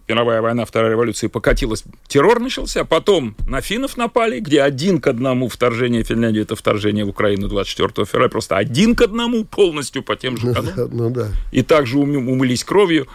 [0.09, 5.47] мировая война, Вторая революция покатилась, террор начался, потом на финнов напали, где один к одному
[5.47, 10.17] вторжение в Финляндию, это вторжение в Украину 24 февраля, просто один к одному полностью по
[10.17, 10.89] тем же ну канонам.
[10.91, 11.27] Ну, да.
[11.53, 13.07] И также умылись кровью.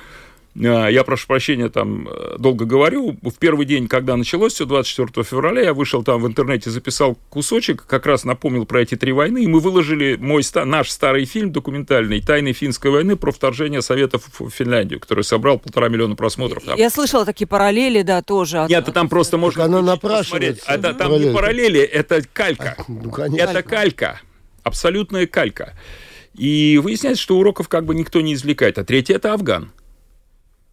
[0.64, 3.16] А, я прошу прощения, там э, долго говорю.
[3.22, 7.84] В первый день, когда началось все, 24 февраля, я вышел там в интернете, записал кусочек,
[7.86, 12.20] как раз напомнил про эти три войны, и мы выложили мой, наш старый фильм документальный
[12.20, 16.64] «Тайны финской войны» про вторжение Советов в Финляндию, который собрал полтора миллиона просмотров.
[16.64, 16.78] Там.
[16.78, 18.66] Я слышала такие параллели, да, тоже.
[18.68, 19.64] Нет, это там просто можно...
[19.64, 20.64] Она напрашивается.
[20.70, 21.28] Это там параллели.
[21.28, 22.74] не параллели, это калька.
[22.78, 24.20] А, ну, это калька.
[24.64, 25.74] Абсолютная калька.
[26.34, 28.78] И выясняется, что уроков как бы никто не извлекает.
[28.78, 29.72] А третий– это Афган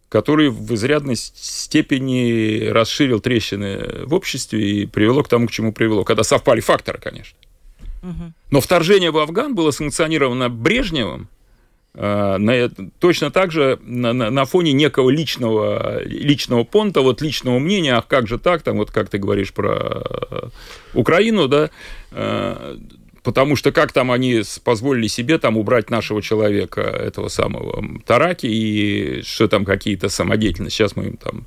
[0.08, 6.04] который в изрядной степени расширил трещины в обществе и привело к тому, к чему привело,
[6.04, 7.36] когда совпали факторы, конечно.
[8.50, 11.28] Но вторжение в Афган было санкционировано Брежневым,
[11.94, 12.68] э, на,
[13.00, 18.06] точно так же на, на, на фоне некого личного, личного понта, вот личного мнения, ах,
[18.06, 20.52] как же так, там, вот как ты говоришь про
[20.94, 21.70] Украину, да,
[22.12, 22.78] э,
[23.26, 29.22] потому что как там они позволили себе там убрать нашего человека, этого самого Тараки, и
[29.22, 30.76] что там какие-то самодеятельности.
[30.76, 31.44] Сейчас мы им там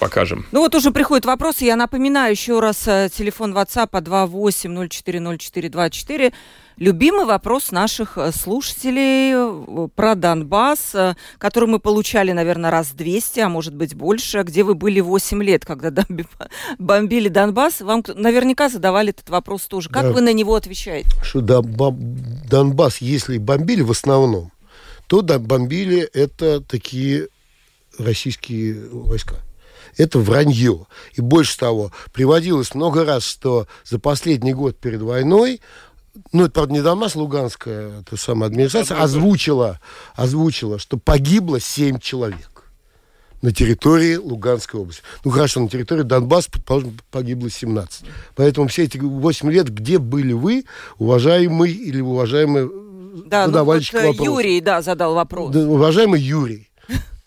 [0.00, 0.44] покажем.
[0.50, 1.66] Ну вот уже приходят вопросы.
[1.66, 6.32] Я напоминаю еще раз э, телефон WhatsApp 28040424.
[6.78, 13.40] Любимый вопрос наших э, слушателей э, про Донбасс, э, который мы получали, наверное, раз 200,
[13.40, 14.42] а может быть больше.
[14.44, 16.06] Где вы были 8 лет, когда
[16.78, 17.80] бомбили Донбасс?
[17.80, 19.90] Вам наверняка задавали этот вопрос тоже.
[19.90, 20.12] Как да.
[20.12, 21.10] вы на него отвечаете?
[21.24, 24.52] Что да, Донбасс, если бомбили в основном,
[25.08, 27.26] то да, бомбили это такие
[27.98, 29.34] российские войска
[29.96, 30.86] это вранье.
[31.14, 35.60] И больше того, приводилось много раз, что за последний год перед войной
[36.32, 39.80] ну, это, правда, не Донбасс, Луганская, это самая администрация, озвучила,
[40.14, 42.64] озвучила, что погибло 7 человек
[43.42, 45.02] на территории Луганской области.
[45.24, 48.04] Ну, хорошо, на территории Донбасса, предположим, погибло 17.
[48.34, 50.64] Поэтому все эти 8 лет, где были вы,
[50.98, 52.68] уважаемый или уважаемый
[53.26, 54.30] да, задавальщик ну, вот, вопроса?
[54.30, 55.52] Юрий, да, задал вопрос.
[55.52, 56.68] Да, уважаемый Юрий,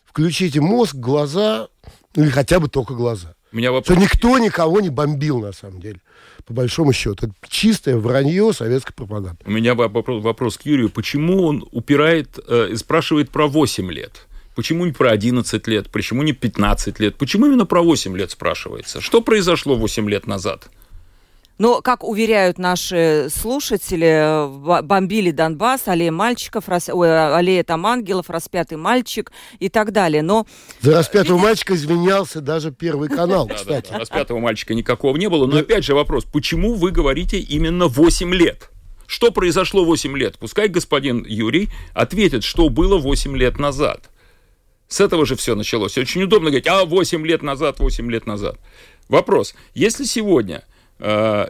[0.06, 1.68] включите мозг, глаза,
[2.16, 3.36] или хотя бы только глаза.
[3.54, 3.98] У меня вопрос...
[3.98, 6.00] Что никто никого не бомбил, на самом деле
[6.46, 7.28] по большому счету.
[7.28, 9.40] Это чистое вранье советской пропаганды.
[9.46, 10.90] У меня вопрос, к Юрию.
[10.90, 14.28] Почему он упирает э, спрашивает про 8 лет?
[14.56, 15.90] Почему не про 11 лет?
[15.90, 17.16] Почему не 15 лет?
[17.16, 19.02] Почему именно про 8 лет спрашивается?
[19.02, 20.70] Что произошло 8 лет назад?
[21.62, 26.90] Но, как уверяют наши слушатели, бомбили Донбасс, аллея мальчиков, рас...
[26.92, 30.24] Ой, аллея там ангелов, распятый мальчик и так далее.
[30.24, 30.48] Но...
[30.80, 33.94] За распятого мальчика извинялся даже Первый канал, кстати.
[33.94, 35.46] Распятого мальчика никакого не было.
[35.46, 38.72] Но опять же вопрос, почему вы говорите именно 8 лет?
[39.06, 40.40] Что произошло 8 лет?
[40.40, 44.10] Пускай господин Юрий ответит, что было 8 лет назад.
[44.88, 45.96] С этого же все началось.
[45.96, 48.58] Очень удобно говорить, а 8 лет назад, 8 лет назад.
[49.10, 50.71] Вопрос, если сегодня э,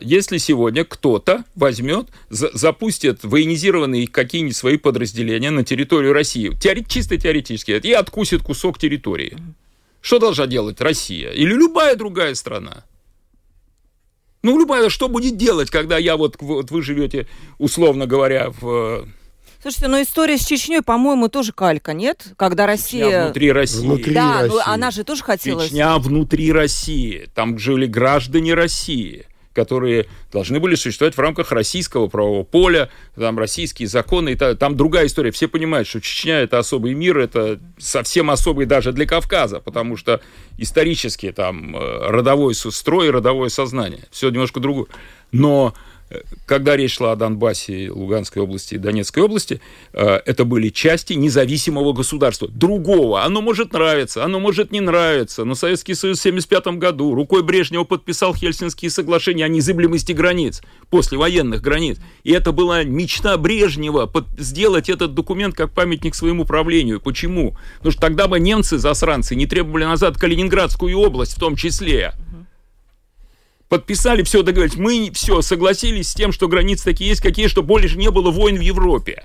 [0.01, 7.71] если сегодня кто-то возьмет, запустит военизированные какие-нибудь свои подразделения на территорию России, теори, чисто теоретически,
[7.71, 9.37] и откусит кусок территории,
[9.99, 12.85] что должна делать Россия или любая другая страна?
[14.41, 17.27] Ну, любая, что будет делать, когда я вот, вот вы живете,
[17.59, 19.07] условно говоря, в
[19.61, 22.29] Слушайте, но история с Чечней, по-моему, тоже калька, нет?
[22.35, 23.05] Когда Россия...
[23.05, 23.85] Чечня внутри России.
[23.85, 24.55] Внутри да, России.
[24.55, 25.63] Ну, она же тоже хотела...
[25.63, 27.29] Чечня внутри России.
[27.35, 33.87] Там жили граждане России которые должны были существовать в рамках российского правового поля, там российские
[33.87, 35.31] законы, и там другая история.
[35.31, 40.21] Все понимают, что Чечня это особый мир, это совсем особый даже для Кавказа, потому что
[40.57, 44.87] исторически там э, родовой строй, родовое сознание, все немножко другое.
[45.31, 45.73] Но
[46.45, 49.61] когда речь шла о Донбассе, Луганской области и Донецкой области,
[49.93, 53.23] э, это были части независимого государства, другого.
[53.23, 57.83] Оно может нравиться, оно может не нравиться, но Советский Союз в 1975 году рукой Брежнева
[57.83, 61.97] подписал Хельсинские соглашения о незыблемости границ, послевоенных границ.
[62.23, 66.99] И это была мечта Брежнева под, сделать этот документ как памятник своему правлению.
[66.99, 67.55] Почему?
[67.77, 72.13] Потому что тогда бы немцы, засранцы, не требовали назад Калининградскую область в том числе
[73.71, 74.77] подписали, все договорились.
[74.77, 78.57] Мы все согласились с тем, что границы такие есть, какие, что больше не было войн
[78.57, 79.23] в Европе.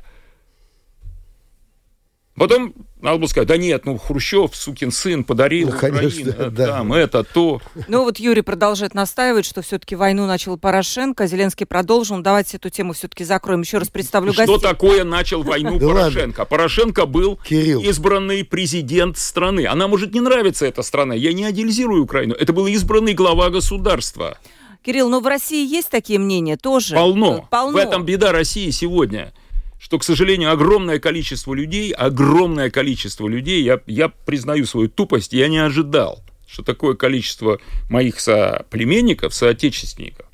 [2.36, 6.66] Потом надо было сказать, да нет, ну Хрущев, сукин сын, подарил ну, конечно, Украину, да.
[6.66, 7.62] там это, то.
[7.88, 12.16] Ну вот Юрий продолжает настаивать, что все-таки войну начал Порошенко, Зеленский продолжил.
[12.16, 13.62] Ну, давайте эту тему все-таки закроем.
[13.62, 14.44] Еще раз представлю гостей.
[14.44, 16.44] Что такое начал войну Порошенко?
[16.44, 19.66] Порошенко был избранный президент страны.
[19.66, 21.14] Она может не нравиться, эта страна.
[21.14, 22.34] Я не идеализирую Украину.
[22.34, 24.38] Это был избранный глава государства.
[24.82, 26.94] Кирилл, но в России есть такие мнения тоже?
[26.94, 27.48] Полно.
[27.50, 27.72] Полно.
[27.72, 29.32] В этом беда России сегодня
[29.78, 35.48] что, к сожалению, огромное количество людей, огромное количество людей, я, я признаю свою тупость, я
[35.48, 37.60] не ожидал, что такое количество
[37.90, 40.26] моих соплеменников, соотечественников,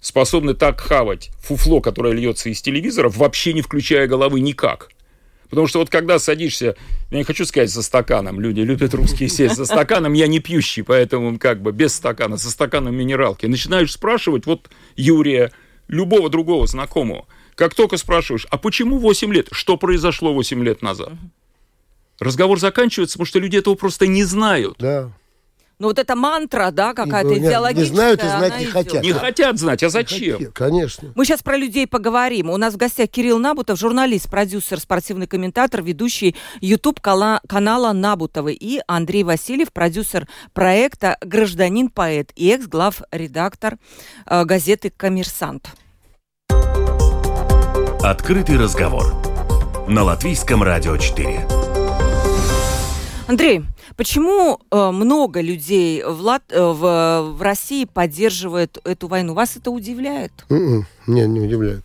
[0.00, 4.90] способны так хавать фуфло, которое льется из телевизоров, вообще не включая головы никак.
[5.50, 6.76] Потому что вот когда садишься,
[7.10, 10.84] я не хочу сказать за стаканом, люди любят русские сесть за стаканом, я не пьющий,
[10.84, 13.46] поэтому как бы без стакана, со стаканом минералки.
[13.46, 15.50] Начинаешь спрашивать вот Юрия,
[15.88, 17.26] любого другого знакомого–
[17.58, 19.48] как только спрашиваешь, а почему 8 лет?
[19.50, 21.10] Что произошло 8 лет назад?
[22.20, 24.76] Разговор заканчивается, потому что люди этого просто не знают.
[24.78, 25.10] Да.
[25.80, 27.90] Ну вот эта мантра, да, какая-то не, идеологическая.
[27.90, 28.72] Не знают и знать не идет.
[28.72, 29.02] хотят.
[29.02, 30.38] Не хотят знать, а зачем?
[30.38, 31.12] Хотят, конечно.
[31.16, 32.48] Мы сейчас про людей поговорим.
[32.48, 38.52] У нас в гостях Кирилл Набутов, журналист, продюсер, спортивный комментатор, ведущий YouTube канала Набутовы.
[38.52, 43.78] И Андрей Васильев, продюсер проекта «Гражданин-поэт» и экс-глав редактор
[44.26, 45.74] э, газеты «Коммерсант».
[48.02, 49.12] Открытый разговор
[49.88, 51.46] на Латвийском радио 4.
[53.26, 53.64] Андрей,
[53.96, 56.44] почему э, много людей в, Лат...
[56.50, 59.34] э, в, в России поддерживает эту войну?
[59.34, 60.32] Вас это удивляет?
[60.48, 61.82] Mm-mm, не, не удивляет.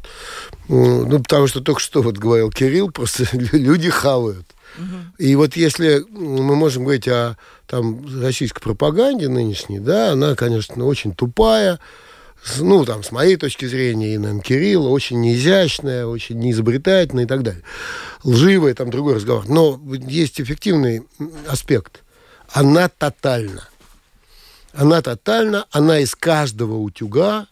[0.68, 4.46] Ну, потому что только что вот говорил Кирилл, просто люди хавают.
[5.18, 11.14] И вот если мы можем говорить о там, российской пропаганде нынешней, да, она, конечно, очень
[11.14, 11.80] тупая,
[12.60, 17.44] ну, там, с моей точки зрения, и, наверное, Кирилла, очень неизящная, очень неизобретательная и так
[17.44, 17.64] далее.
[18.24, 19.48] Лживая, там, другой разговор.
[19.48, 21.04] Но есть эффективный
[21.48, 22.04] аспект.
[22.50, 23.68] Она тотальна.
[24.74, 27.48] Она тотальна, она из каждого утюга,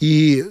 [0.00, 0.44] и,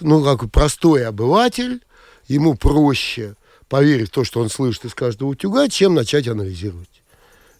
[0.00, 1.82] ну, как простой обыватель,
[2.28, 3.34] ему проще
[3.68, 6.88] поверить в то, что он слышит из каждого утюга, чем начать анализировать.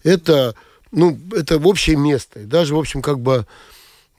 [0.02, 0.54] Это,
[0.90, 2.40] ну, это общее место.
[2.40, 3.46] И даже, в общем, как бы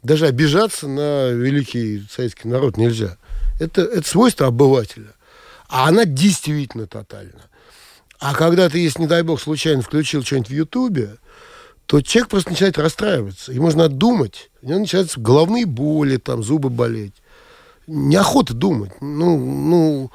[0.04, 3.18] даже обижаться на великий советский народ нельзя.
[3.60, 5.14] Это, это свойство обывателя.
[5.70, 7.44] А она действительно тотальна.
[8.20, 11.18] А когда ты, если, не дай бог, случайно включил что-нибудь в Ютубе,
[11.86, 13.52] то человек просто начинает расстраиваться.
[13.52, 14.52] Ему нужно думать.
[14.62, 17.16] У него начинаются головные боли, там, зубы болеть.
[17.88, 18.92] Неохота думать.
[19.02, 20.12] Ну, ну,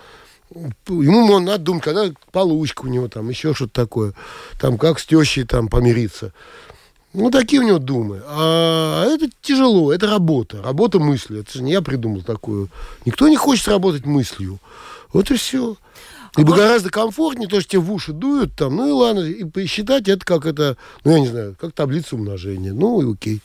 [1.03, 4.15] ему надо думать, когда получка у него, там, еще что-то такое.
[4.61, 6.33] Там, как с тещей там помириться.
[7.17, 8.21] Ну, такие у него думы.
[8.27, 10.61] А это тяжело, это работа.
[10.63, 11.41] Работа мысли.
[11.41, 12.69] Это же не я придумал такую.
[13.07, 14.59] Никто не хочет работать мыслью.
[15.15, 15.77] Вот и все.
[16.37, 19.45] Либо а гораздо комфортнее, то, что тебе в уши дуют там, ну и ладно, и
[19.45, 22.75] посчитать это как это, ну я не знаю, как таблица умножения.
[22.75, 23.41] Ну и окей.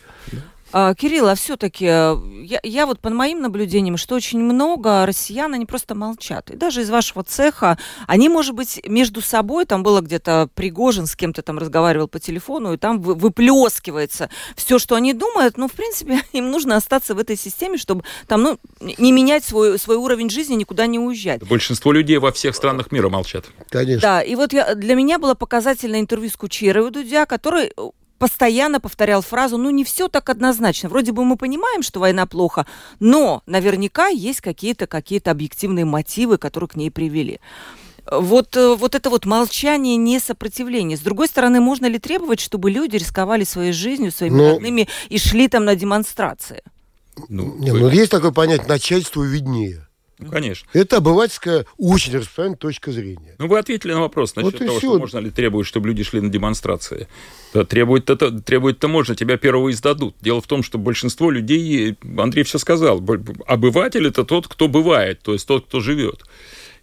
[0.74, 5.54] А, Кирилл, а все-таки э, я, я вот по моим наблюдениям, что очень много россиян,
[5.54, 6.50] они просто молчат.
[6.52, 11.16] И даже из вашего цеха, они, может быть, между собой, там было где-то Пригожин с
[11.16, 15.58] кем-то там разговаривал по телефону, и там выплескивается все, что они думают.
[15.58, 19.78] Но, в принципе, им нужно остаться в этой системе, чтобы там, ну, не менять свой,
[19.78, 21.46] свой уровень жизни, никуда не уезжать.
[21.48, 23.46] Большинство людей во всех странах мира молчат.
[23.70, 24.02] Конечно.
[24.02, 27.72] Да, и вот я, для меня было показательное интервью с Кучеровой Дудя, который
[28.22, 30.90] постоянно повторял фразу, ну не все так однозначно.
[30.90, 32.68] Вроде бы мы понимаем, что война плохо,
[33.00, 37.40] но наверняка есть какие-то какие объективные мотивы, которые к ней привели.
[38.12, 40.98] Вот, э, вот это вот молчание, не сопротивление.
[40.98, 44.44] С другой стороны, можно ли требовать, чтобы люди рисковали своей жизнью, своими но...
[44.44, 46.62] Ну, родными и шли там на демонстрации?
[47.28, 49.88] Ну, не, ну есть такое понятие начальству виднее.
[50.22, 50.70] Ну, конечно.
[50.74, 53.36] Это обывательская, очень распространенная точка зрения.
[53.40, 56.22] Ну, вы ответили на вопрос насчет вот того, что можно ли требовать, чтобы люди шли
[56.22, 57.08] на демонстрации.
[57.54, 60.16] Да, требовать-то, требовать-то можно, тебя первого издадут.
[60.22, 63.04] Дело в том, что большинство людей, Андрей все сказал,
[63.48, 66.24] обыватель– это тот, кто бывает, то есть тот, кто живет.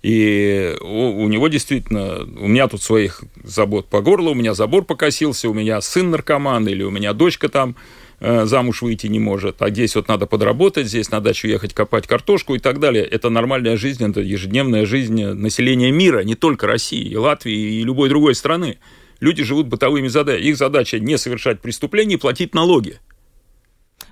[0.03, 4.85] И у, у него действительно, у меня тут своих забот по горлу, у меня забор
[4.85, 7.77] покосился, у меня сын наркоман, или у меня дочка там
[8.21, 12.55] замуж выйти не может, а здесь вот надо подработать, здесь на дачу ехать копать картошку
[12.55, 13.05] и так далее.
[13.05, 18.09] Это нормальная жизнь, это ежедневная жизнь населения мира, не только России, и Латвии, и любой
[18.09, 18.79] другой страны.
[19.21, 20.47] Люди живут бытовыми задачами.
[20.47, 23.01] Их задача не совершать преступления и платить налоги.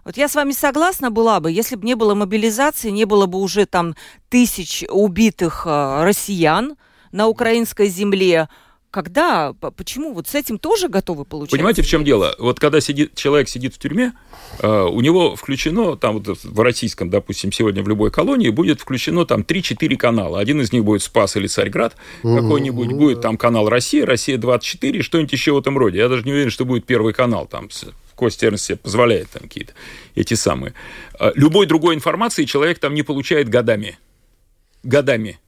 [0.05, 3.39] Вот я с вами согласна была бы, если бы не было мобилизации, не было бы
[3.39, 3.97] уже там
[4.29, 6.77] тысяч убитых э, россиян
[7.11, 8.49] на украинской земле,
[8.97, 11.51] когда, почему вот с этим тоже готовы получать?
[11.51, 12.35] Понимаете, в чем дело?
[12.39, 14.15] Вот когда сидит, человек сидит в тюрьме,
[14.61, 19.27] э, у него включено, там вот в российском, допустим, сегодня в любой колонии будет включено
[19.27, 20.41] там 3-4 канала.
[20.41, 22.97] Один из них будет Спас или Царьград, угу, какой-нибудь угу.
[22.97, 25.99] будет там канал Россия, Россия 24, что-нибудь еще в этом роде.
[25.99, 27.69] Я даже не уверен, что будет первый канал там
[28.15, 29.75] Костя Эрнст себе позволяет там какие-то
[30.15, 30.73] эти самые.
[31.21, 33.99] Э, любой другой информации человек там не получает годами.
[34.83, 35.39] Годами.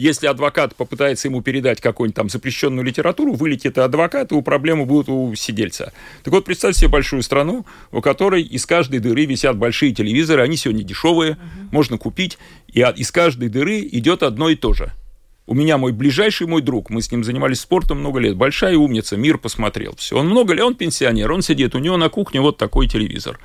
[0.00, 5.10] Если адвокат попытается ему передать какую-нибудь там запрещенную литературу, вылетит адвокат, и у проблемы будут
[5.10, 5.92] у сидельца.
[6.24, 10.56] Так вот, представьте себе большую страну, у которой из каждой дыры висят большие телевизоры, они
[10.56, 11.40] сегодня дешевые, угу.
[11.70, 12.38] можно купить,
[12.72, 14.90] и из каждой дыры идет одно и то же.
[15.46, 19.18] У меня мой ближайший мой друг, мы с ним занимались спортом много лет, большая умница,
[19.18, 20.16] мир посмотрел, все.
[20.16, 23.38] Он много лет, он пенсионер, он сидит, у него на кухне вот такой телевизор.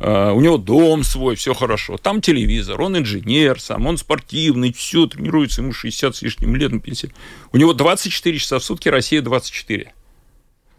[0.00, 1.98] Uh, у него дом свой, все хорошо.
[1.98, 6.80] Там телевизор, он инженер сам, он спортивный, все, тренируется, ему 60 с лишним лет на
[6.80, 7.12] пенсии.
[7.52, 9.92] У него 24 часа в сутки, Россия 24.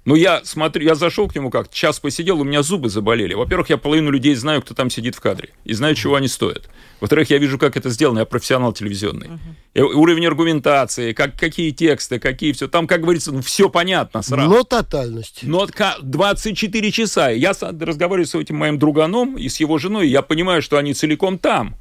[0.03, 3.35] Ну, я смотрю, я зашел к нему как час посидел, у меня зубы заболели.
[3.35, 6.69] Во-первых, я половину людей знаю, кто там сидит в кадре, и знаю, чего они стоят.
[6.99, 9.29] Во-вторых, я вижу, как это сделано, я профессионал телевизионный.
[9.75, 9.93] Uh-huh.
[9.93, 12.67] Уровень аргументации, как, какие тексты, какие все.
[12.67, 14.49] Там, как говорится, ну, все понятно сразу.
[14.49, 15.39] Но тотальность.
[15.43, 15.67] Но
[16.01, 17.29] 24 часа.
[17.29, 20.93] Я разговариваю с этим моим друганом и с его женой, и я понимаю, что они
[20.93, 21.75] целиком там.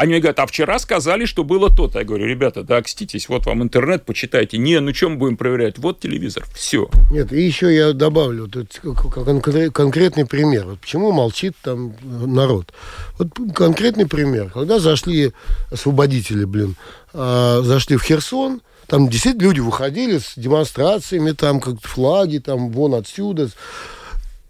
[0.00, 1.98] Они мне говорят, а вчера сказали, что было то-то.
[1.98, 4.56] Я говорю, ребята, да, окститесь, вот вам интернет, почитайте.
[4.56, 5.76] Не, ну чем будем проверять?
[5.76, 6.88] Вот телевизор, все.
[7.10, 10.64] Нет, и еще я добавлю вот, конкретный пример.
[10.64, 12.72] Вот почему молчит там народ?
[13.18, 14.48] Вот конкретный пример.
[14.48, 15.34] Когда зашли
[15.70, 16.76] освободители, блин,
[17.12, 22.94] а, зашли в Херсон, там действительно люди выходили с демонстрациями, там как флаги, там вон
[22.94, 23.50] отсюда.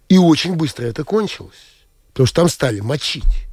[0.07, 1.59] И очень быстро это кончилось.
[2.13, 3.50] Потому что там стали мочить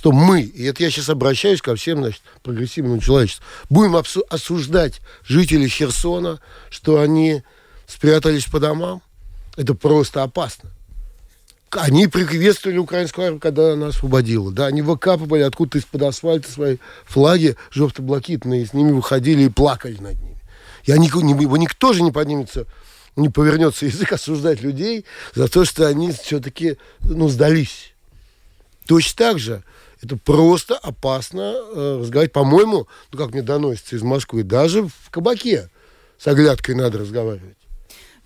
[0.00, 5.68] что мы, и это я сейчас обращаюсь ко всем значит, прогрессивному человечеству, будем осуждать жителей
[5.68, 7.42] Херсона, что они
[7.86, 9.02] спрятались по домам,
[9.58, 10.70] это просто опасно.
[11.72, 14.50] Они приветствовали украинскую армию, когда она освободила.
[14.50, 20.18] Да, они выкапывали откуда-то из-под асфальта свои флаги желто-блакитные, с ними выходили и плакали над
[20.18, 20.40] ними.
[20.84, 22.64] И они, никто же не поднимется,
[23.16, 27.92] не повернется язык осуждать людей за то, что они все-таки ну, сдались.
[28.86, 29.62] Точно так же
[30.02, 32.32] это просто опасно э, разговаривать.
[32.32, 35.70] По-моему, ну как мне доносится из Москвы, даже в кабаке
[36.18, 37.56] с оглядкой надо разговаривать.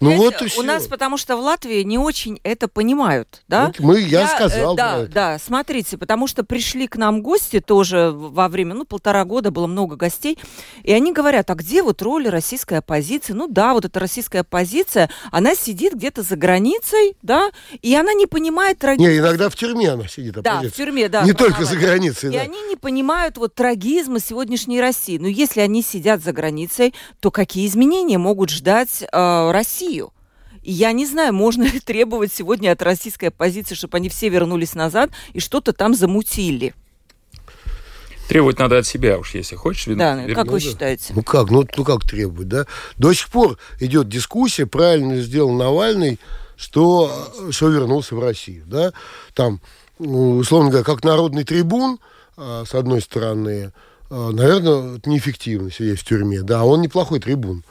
[0.01, 0.61] Ну вот и все.
[0.61, 3.73] У нас, потому что в Латвии не очень это понимают, да?
[3.79, 4.77] Мы, я, я э, сказал.
[4.77, 5.13] Да, это.
[5.13, 9.67] да, смотрите, потому что пришли к нам гости тоже во время, ну, полтора года было
[9.67, 10.39] много гостей,
[10.83, 13.33] и они говорят, а где вот роль российской оппозиции?
[13.33, 18.27] Ну да, вот эта российская оппозиция, она сидит где-то за границей, да, и она не
[18.27, 19.09] понимает трагизм.
[19.09, 20.63] Не, иногда в тюрьме она сидит, оппозиция.
[20.63, 21.23] Да, в тюрьме, да.
[21.23, 22.41] Не только за границей, И да.
[22.41, 25.19] они не понимают вот трагизма сегодняшней России.
[25.19, 29.84] Но если они сидят за границей, то какие изменения могут ждать э, России?
[30.63, 35.11] Я не знаю, можно ли требовать сегодня от российской оппозиции, чтобы они все вернулись назад
[35.33, 36.75] и что-то там замутили.
[38.29, 39.85] Требовать надо от себя уж, если хочешь.
[39.97, 40.35] Да, вернуть.
[40.35, 41.13] как вы считаете?
[41.15, 42.67] Ну как, ну, ну как требовать, да?
[42.97, 46.19] До сих пор идет дискуссия, правильно сделал Навальный,
[46.57, 47.11] что,
[47.51, 48.93] что вернулся в Россию, да,
[49.35, 49.61] там,
[49.99, 51.99] ну, условно говоря, как народный трибун,
[52.37, 53.73] а, с одной стороны,
[54.11, 57.65] а, наверное, это неэффективно сидеть в тюрьме, да, он неплохой трибун,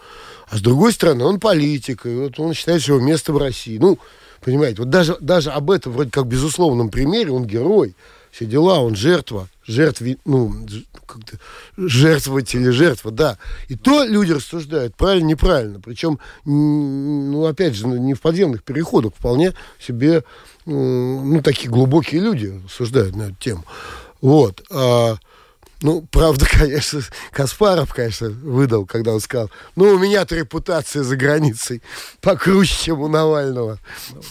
[0.50, 3.78] а с другой стороны, он политик, и вот он считает, что его место в России,
[3.78, 4.00] ну,
[4.42, 7.96] понимаете, вот даже, даже об этом вроде как безусловном примере он герой,
[8.32, 10.52] все дела, он жертва, жертви, ну,
[11.06, 11.38] как-то
[11.78, 13.38] жертвовать или жертва, да.
[13.68, 15.80] И то люди рассуждают, правильно, неправильно.
[15.80, 20.24] Причем, ну, опять же, не в подземных переходах, вполне себе,
[20.66, 23.66] ну, такие глубокие люди рассуждают на эту тему.
[24.20, 24.64] Вот.
[25.84, 31.84] Ну, правда, конечно, Каспаров, конечно, выдал, когда он сказал, ну, у меня-то репутация за границей
[32.22, 33.80] покруче, чем у Навального.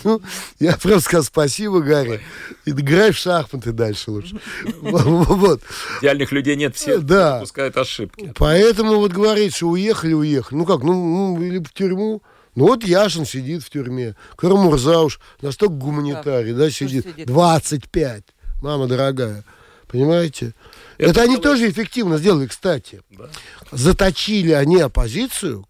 [0.02, 0.22] Ну,
[0.58, 2.20] я просто сказал, спасибо, Гарри.
[2.64, 4.40] Играй в шахматы дальше лучше.
[4.82, 5.60] Вот.
[6.00, 7.34] Идеальных людей нет, все да.
[7.34, 8.32] допускают ошибки.
[8.36, 10.58] Поэтому вот говорить, что уехали, уехали.
[10.58, 12.22] Ну как, ну, ну или в тюрьму,
[12.54, 17.06] ну вот Яшин сидит в тюрьме, Карамурзауш настолько гуманитарий, да, сидит.
[17.26, 18.24] 25,
[18.62, 19.44] мама дорогая.
[19.92, 20.54] Понимаете?
[21.02, 23.00] Это, Это они тоже эффективно сделали, кстати.
[23.10, 23.28] Да.
[23.72, 25.66] Заточили они оппозицию.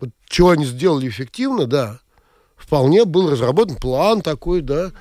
[0.00, 1.98] Вот чего они сделали эффективно, да.
[2.56, 4.92] Вполне был разработан план такой, да.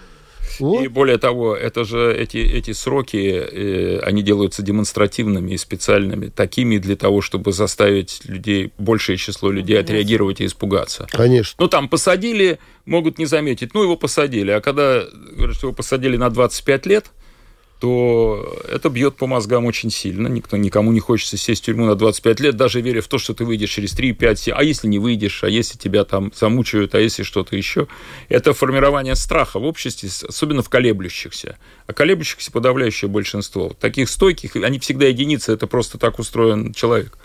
[0.59, 0.83] Вот.
[0.83, 6.79] И более того, это же эти, эти сроки, э, они делаются демонстративными и специальными, такими
[6.79, 9.93] для того, чтобы заставить людей, большее число людей Конечно.
[9.93, 11.07] отреагировать и испугаться.
[11.11, 11.55] Конечно.
[11.59, 14.49] Ну, там посадили, могут не заметить, ну, его посадили.
[14.49, 17.11] А когда говорят, что его посадили на 25 лет,
[17.79, 20.27] то это бьет по мозгам очень сильно.
[20.27, 23.33] Никто, никому не хочется сесть в тюрьму на 25 лет, даже веря в то, что
[23.33, 24.53] ты выйдешь через 3, 5, 7.
[24.55, 27.87] А если не выйдешь, а если тебя там замучают, а если что-то еще.
[28.27, 31.57] Это формирование страха в обществе, особенно в колеблющихся.
[31.87, 33.71] А колеблющихся подавляющее большинство.
[33.79, 37.17] Таких стойких, они всегда единицы, это просто так устроен человек.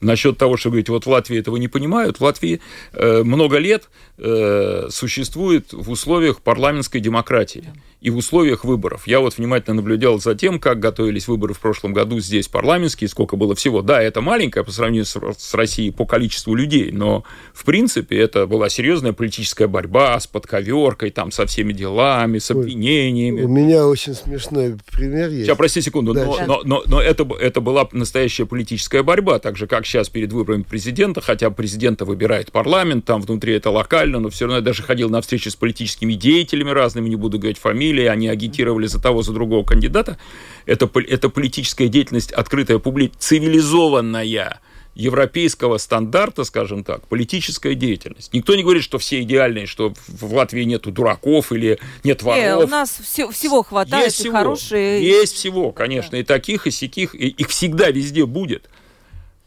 [0.00, 2.60] Насчет того, что говорить, вот в Латвии этого не понимают, в Латвии
[2.92, 7.72] э, много лет э, существует в условиях парламентской демократии
[8.02, 9.06] и в условиях выборов.
[9.06, 13.36] Я вот внимательно наблюдал за тем, как готовились выборы в прошлом году здесь парламентские, сколько
[13.36, 13.80] было всего.
[13.80, 17.22] Да, это маленькое по сравнению с, с Россией по количеству людей, но
[17.54, 23.42] в принципе это была серьезная политическая борьба с подковеркой, там со всеми делами, с обвинениями.
[23.42, 25.46] У меня очень смешной пример есть.
[25.46, 29.56] Сейчас, прости секунду, да, но, но, но, но это, это была настоящая политическая борьба, так
[29.56, 34.28] же как сейчас перед выборами президента, хотя президента выбирает парламент, там внутри это локально, но
[34.28, 37.91] все равно я даже ходил на встречи с политическими деятелями разными, не буду говорить фамилии,
[38.00, 40.18] они агитировали за того, за другого кандидата.
[40.66, 43.12] Это, это политическая деятельность, открытая, публи...
[43.18, 44.60] цивилизованная
[44.94, 48.32] европейского стандарта, скажем так, политическая деятельность.
[48.32, 52.42] Никто не говорит, что все идеальные, что в Латвии нету дураков или нет воров.
[52.42, 55.02] Э, у нас все, всего хватает, есть и всего, хорошие...
[55.02, 56.18] Есть всего, конечно, да.
[56.18, 58.68] и таких, и сяких, и их всегда везде будет.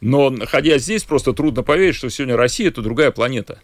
[0.02, 3.60] Но, находясь здесь, просто трудно поверить, что сегодня Россия– это другая планета.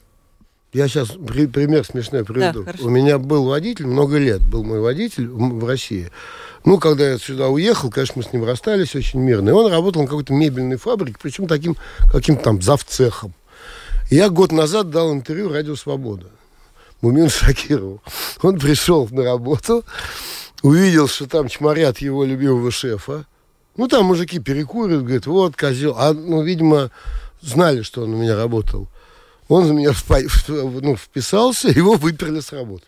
[0.73, 2.63] Я сейчас при, пример смешной приведу.
[2.63, 6.09] Да, У меня был водитель, много лет был мой водитель в, в России.
[6.63, 9.49] Ну, когда я сюда уехал, конечно, мы с ним расстались очень мирно.
[9.49, 11.75] И он работал на какой-то мебельной фабрике, причем таким
[12.11, 13.33] каким-то там завцехом.
[14.09, 16.27] Я год назад дал интервью «Радио Свобода».
[17.01, 18.01] Мумин Шакирову.
[18.41, 19.83] Он пришел на работу,
[20.61, 23.25] увидел, что там чморят его любимого шефа.
[23.75, 25.95] Ну, там мужики перекуривают, говорят, вот козел.
[25.97, 26.91] А, ну, видимо,
[27.41, 28.87] знали, что он у меня работал.
[29.51, 29.91] Он за меня
[30.47, 32.85] ну, вписался, его выперли с работы.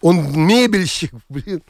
[0.00, 1.60] Он мебельщик, блин.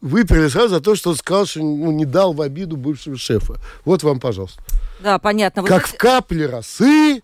[0.00, 3.60] Выперли сразу за то, что он сказал, что ну, не дал в обиду бывшего шефа.
[3.84, 4.60] Вот вам, пожалуйста.
[5.00, 5.62] Да, понятно.
[5.62, 5.96] Вы как знаете...
[5.96, 7.22] в капле росы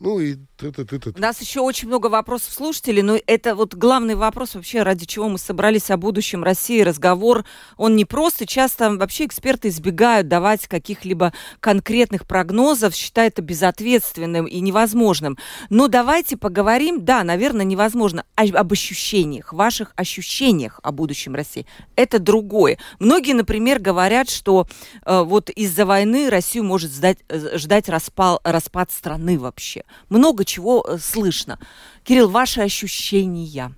[0.00, 0.36] ну и.
[0.62, 5.28] У нас еще очень много вопросов слушателей, но это вот главный вопрос вообще, ради чего
[5.28, 6.82] мы собрались о будущем России.
[6.82, 7.44] Разговор,
[7.76, 14.60] он не просто, часто вообще эксперты избегают давать каких-либо конкретных прогнозов, считают это безответственным и
[14.60, 15.38] невозможным.
[15.68, 21.66] Но давайте поговорим, да, наверное, невозможно, об ощущениях, ваших ощущениях о будущем России.
[21.96, 22.78] Это другое.
[22.98, 24.66] Многие, например, говорят, что
[25.04, 30.84] э, вот из-за войны Россию может ждать, э, ждать распал, распад страны вообще много чего
[30.86, 31.58] э, слышно.
[32.04, 33.74] Кирилл, ваши ощущения?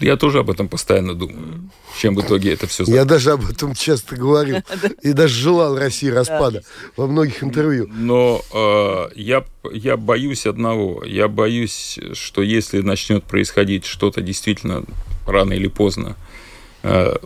[0.00, 1.70] Я тоже об этом постоянно думаю.
[1.98, 2.84] Чем в итоге это все...
[2.84, 4.58] Я даже об этом часто говорил.
[5.02, 6.62] И даже желал России распада
[6.96, 7.88] во многих интервью.
[7.90, 11.02] Но э, я, я боюсь одного.
[11.04, 14.84] Я боюсь, что если начнет происходить что-то действительно
[15.26, 16.16] рано или поздно,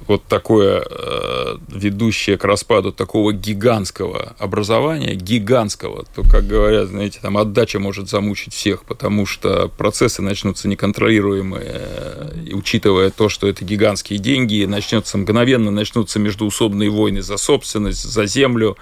[0.07, 7.37] вот такое э, ведущее к распаду такого гигантского образования, гигантского, то, как говорят, знаете, там
[7.37, 13.65] отдача может замучить всех, потому что процессы начнутся неконтролируемые, э, и учитывая то, что это
[13.65, 18.77] гигантские деньги, начнется мгновенно, начнутся междуусобные войны за собственность, за землю,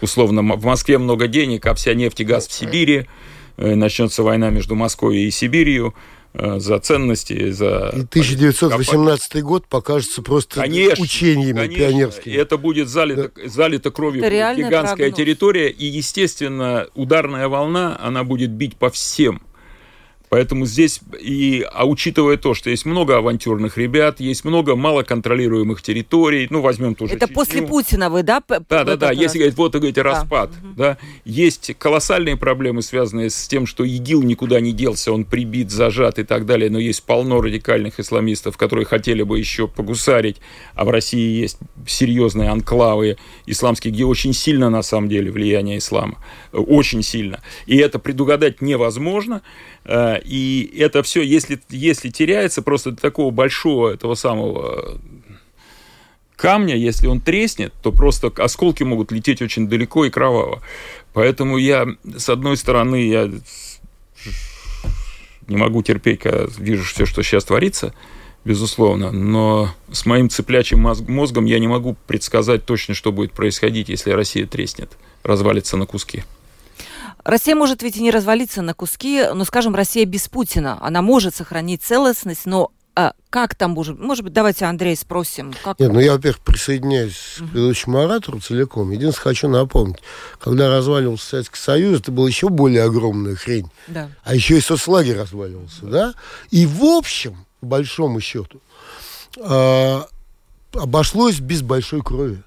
[0.00, 3.06] условно, в Москве много денег, а вся нефть и газ в Сибири,
[3.56, 7.90] начнется война между Москвой и Сибирью, э, за ценности, за...
[7.92, 11.76] И 1918 год покажется просто конечно, учениями конечно.
[11.76, 12.34] пионерскими.
[12.34, 13.48] Это будет залито, да.
[13.48, 15.16] залито кровью Это гигантская прогноз.
[15.16, 19.42] территория, и, естественно, ударная волна, она будет бить по всем
[20.30, 26.46] Поэтому здесь, и, а учитывая то, что есть много авантюрных ребят, есть много малоконтролируемых территорий,
[26.50, 27.34] ну, возьмем тоже Это Чечню.
[27.34, 28.40] после Путина вы, да?
[28.48, 29.10] Да, да, да.
[29.10, 30.10] Если говорить, вот, говорите, Да.
[30.10, 30.98] распад, да.
[31.24, 36.22] Есть колоссальные проблемы, связанные с тем, что ИГИЛ никуда не делся, он прибит, зажат и
[36.22, 40.36] так далее, но есть полно радикальных исламистов, которые хотели бы еще погусарить,
[40.76, 41.58] а в России есть
[41.88, 43.16] серьезные анклавы
[43.46, 46.18] исламские, где очень сильно, на самом деле, влияние ислама.
[46.52, 47.40] Очень сильно.
[47.66, 49.42] И это предугадать невозможно.
[50.24, 55.00] И это все, если, если теряется просто до такого большого этого самого
[56.36, 60.62] камня, если он треснет, то просто осколки могут лететь очень далеко и кроваво.
[61.12, 63.30] Поэтому я, с одной стороны, я
[65.46, 67.92] не могу терпеть, когда вижу все, что сейчас творится,
[68.44, 74.10] безусловно, но с моим цыплячьим мозгом я не могу предсказать точно, что будет происходить, если
[74.12, 76.24] Россия треснет, развалится на куски.
[77.24, 80.78] Россия может ведь и не развалиться на куски, но, скажем, Россия без Путина.
[80.80, 83.98] Она может сохранить целостность, но а как там может...
[83.98, 85.54] Может быть, давайте Андрей спросим.
[85.64, 85.78] Как...
[85.78, 88.90] Нет, ну я, во-первых, присоединяюсь к предыдущему оратору целиком.
[88.90, 89.98] Единственное, хочу напомнить,
[90.40, 93.70] когда разваливался Советский Союз, это была еще более огромная хрень.
[93.86, 94.10] Да.
[94.24, 96.14] А еще и соцлагерь разваливался, да?
[96.50, 98.60] И в общем, по большому счету,
[99.36, 100.02] э,
[100.74, 102.42] обошлось без большой крови.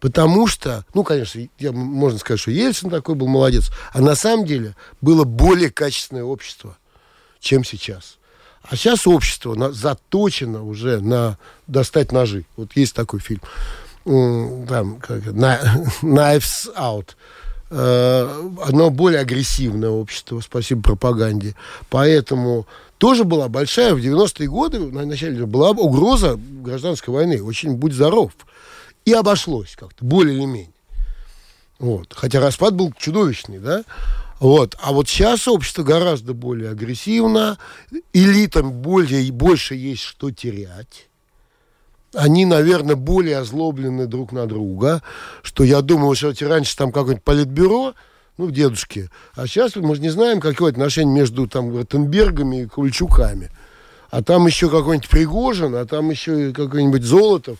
[0.00, 4.46] Потому что, ну, конечно, я, можно сказать, что Ельцин такой был молодец, а на самом
[4.46, 6.76] деле было более качественное общество,
[7.40, 8.18] чем сейчас.
[8.62, 12.44] А сейчас общество на, заточено уже на достать ножи.
[12.56, 13.40] Вот есть такой фильм.
[14.04, 17.10] Там, как, Knives Out.
[17.70, 21.54] Оно более агрессивное общество, спасибо пропаганде.
[21.90, 22.66] Поэтому
[22.98, 27.42] тоже была большая, в 90-е годы, на начале была угроза гражданской войны.
[27.42, 28.32] Очень будь здоров.
[29.08, 30.72] И обошлось как-то, более или менее.
[31.78, 32.12] Вот.
[32.14, 33.84] Хотя распад был чудовищный, да?
[34.38, 34.76] Вот.
[34.82, 37.56] А вот сейчас общество гораздо более агрессивно,
[38.12, 41.08] элитам более, больше есть что терять.
[42.12, 45.02] Они, наверное, более озлоблены друг на друга,
[45.40, 47.94] что я думаю, что раньше там какое-нибудь политбюро,
[48.36, 53.50] ну, дедушки, а сейчас мы же не знаем, какое отношение между там Ротенбергами и Ковальчуками.
[54.10, 57.56] А там еще какой-нибудь Пригожин, а там еще какой-нибудь Золотов.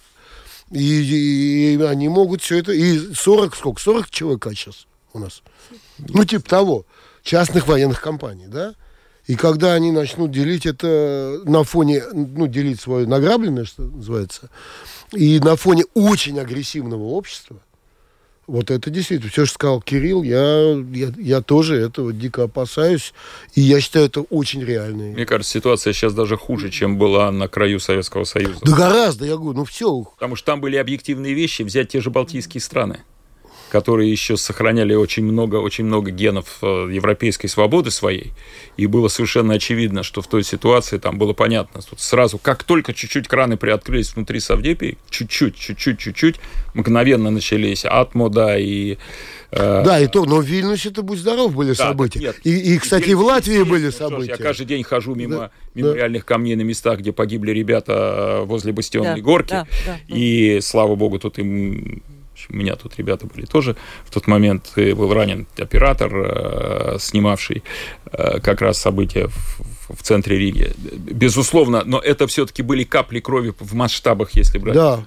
[0.70, 2.72] И, и, они могут все это...
[2.72, 3.80] И 40, сколько?
[3.80, 5.42] 40 человек сейчас у нас.
[5.98, 6.86] Ну, типа того.
[7.22, 8.74] Частных военных компаний, да?
[9.26, 14.48] И когда они начнут делить это на фоне, ну, делить свое награбленное, что называется,
[15.12, 17.60] и на фоне очень агрессивного общества,
[18.48, 23.12] вот это действительно, все, что сказал Кирилл, я, я, я тоже этого дико опасаюсь,
[23.54, 25.12] и я считаю, это очень реально.
[25.12, 28.58] Мне кажется, ситуация сейчас даже хуже, чем была на краю Советского Союза.
[28.62, 30.02] Да гораздо, я говорю, ну все.
[30.14, 33.00] Потому что там были объективные вещи, взять те же балтийские страны
[33.70, 38.32] которые еще сохраняли очень много, очень много генов э, европейской свободы своей,
[38.76, 42.94] и было совершенно очевидно, что в той ситуации там было понятно, тут сразу, как только
[42.94, 46.36] чуть-чуть краны приоткрылись внутри Савдепии, чуть-чуть, чуть-чуть, чуть-чуть,
[46.74, 48.98] мгновенно начались Атмода и
[49.50, 52.18] Э, да, и то, но в Вильнюсе это будь здоров были да, события.
[52.18, 54.32] Нет, и, и, кстати, и в Латвии были события.
[54.32, 56.28] Я каждый день хожу мимо да, мемориальных да.
[56.28, 59.50] камней на местах, где погибли ребята возле Бастионной да, горки.
[59.50, 62.02] Да, да, и слава богу, тут им
[62.48, 63.76] у меня тут ребята были тоже.
[64.04, 67.62] В тот момент был ранен оператор, э, снимавший
[68.12, 70.72] э, как раз события в, в центре Риги.
[70.78, 75.04] Безусловно, но это все-таки были капли крови в масштабах, если брать да.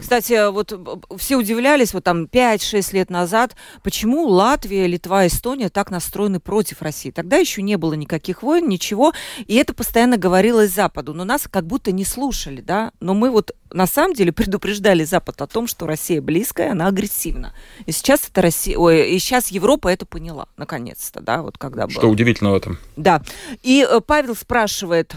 [0.00, 0.78] Кстати, вот
[1.16, 7.10] все удивлялись, вот там 5-6 лет назад, почему Латвия, Литва, Эстония так настроены против России.
[7.10, 9.14] Тогда еще не было никаких войн, ничего,
[9.46, 13.52] и это постоянно говорилось Западу, но нас как будто не слушали, да, но мы вот
[13.72, 17.54] на самом деле предупреждали Запад о том, что Россия близкая, она агрессивна.
[17.86, 21.92] И сейчас это Россия, ой, и сейчас Европа это поняла, наконец-то, да, вот когда было.
[21.92, 22.78] Что удивительно в этом.
[22.96, 23.22] Да.
[23.62, 25.16] И Павел спрашивает,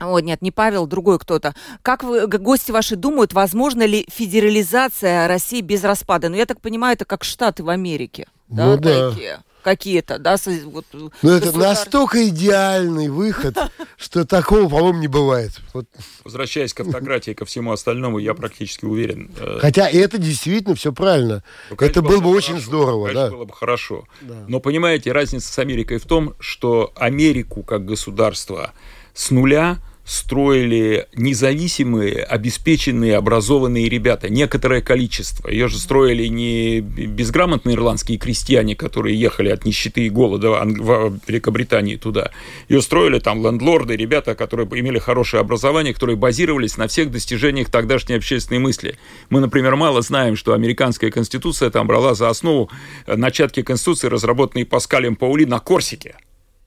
[0.00, 1.54] о, нет, не Павел, другой кто-то.
[1.82, 6.28] Как вы, гости ваши думают, возможно ли федерализация России без распада?
[6.28, 8.26] Ну, я так понимаю, это как Штаты в Америке.
[8.48, 9.10] Ну, да.
[9.10, 9.38] Такие
[9.68, 13.54] какие-то, да, вот, Ну, это настолько идеальный выход,
[13.98, 15.52] что такого, по-моему, не бывает.
[15.74, 15.86] Вот.
[16.24, 19.30] Возвращаясь к автократии и ко всему остальному, я практически уверен.
[19.38, 21.44] Э, Хотя это действительно все правильно.
[21.68, 23.36] Ну, конечно, это было бы очень хорошо, здорово, конечно, да.
[23.36, 24.04] было бы хорошо.
[24.22, 24.44] Да.
[24.48, 28.72] Но, понимаете, разница с Америкой в том, что Америку как государство
[29.12, 29.78] с нуля
[30.08, 35.50] строили независимые, обеспеченные, образованные ребята, некоторое количество.
[35.50, 41.96] Ее же строили не безграмотные ирландские крестьяне, которые ехали от нищеты и голода в Великобритании
[41.96, 42.30] туда.
[42.70, 48.14] Ее строили там лендлорды, ребята, которые имели хорошее образование, которые базировались на всех достижениях тогдашней
[48.14, 48.96] общественной мысли.
[49.28, 52.70] Мы, например, мало знаем, что американская конституция там брала за основу
[53.06, 56.16] начатки конституции, разработанные Паскалем Паули на Корсике.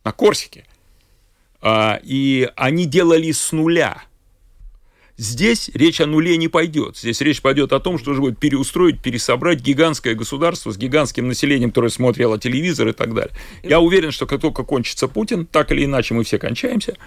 [0.03, 0.65] На Корсике.
[1.61, 4.03] А, и они делали с нуля.
[5.17, 6.97] Здесь речь о нуле не пойдет.
[6.97, 11.69] Здесь речь пойдет о том, что нужно будет переустроить, пересобрать гигантское государство с гигантским населением,
[11.69, 13.35] которое смотрело телевизор и так далее.
[13.61, 16.97] Я уверен, что как только кончится Путин, так или иначе мы все кончаемся,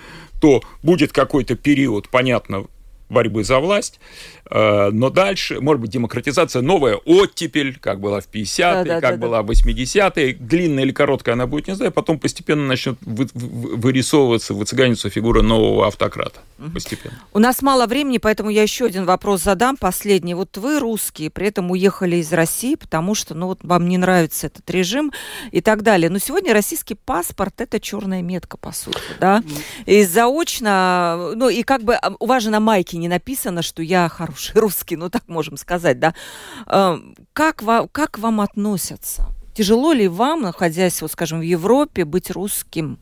[0.40, 2.66] то будет какой-то период, понятно,
[3.08, 3.98] борьбы за власть,
[4.50, 9.26] но дальше, может быть, демократизация, новая оттепель, как была в 50-е, да, да, как да,
[9.26, 14.54] была в 80-е, длинная или короткая она будет, не знаю, потом постепенно начнет вы, вырисовываться,
[14.54, 16.40] выцыганиться фигура нового автократа.
[16.72, 17.14] Постепенно.
[17.32, 20.34] У нас мало времени, поэтому я еще один вопрос задам, последний.
[20.34, 24.46] Вот вы русские, при этом уехали из России, потому что, ну, вот вам не нравится
[24.46, 25.12] этот режим
[25.50, 26.10] и так далее.
[26.10, 29.42] Но сегодня российский паспорт– это черная метка, по сути, да?
[29.86, 33.82] И заочно, ну, и как бы а, у вас же на майке не написано, что
[33.82, 36.14] я хороший русский, ну так можем сказать, да.
[36.66, 39.26] Эм, как, вам, как вам относятся?
[39.54, 42.98] Тяжело ли вам, находясь, вот, скажем, в Европе, быть русским?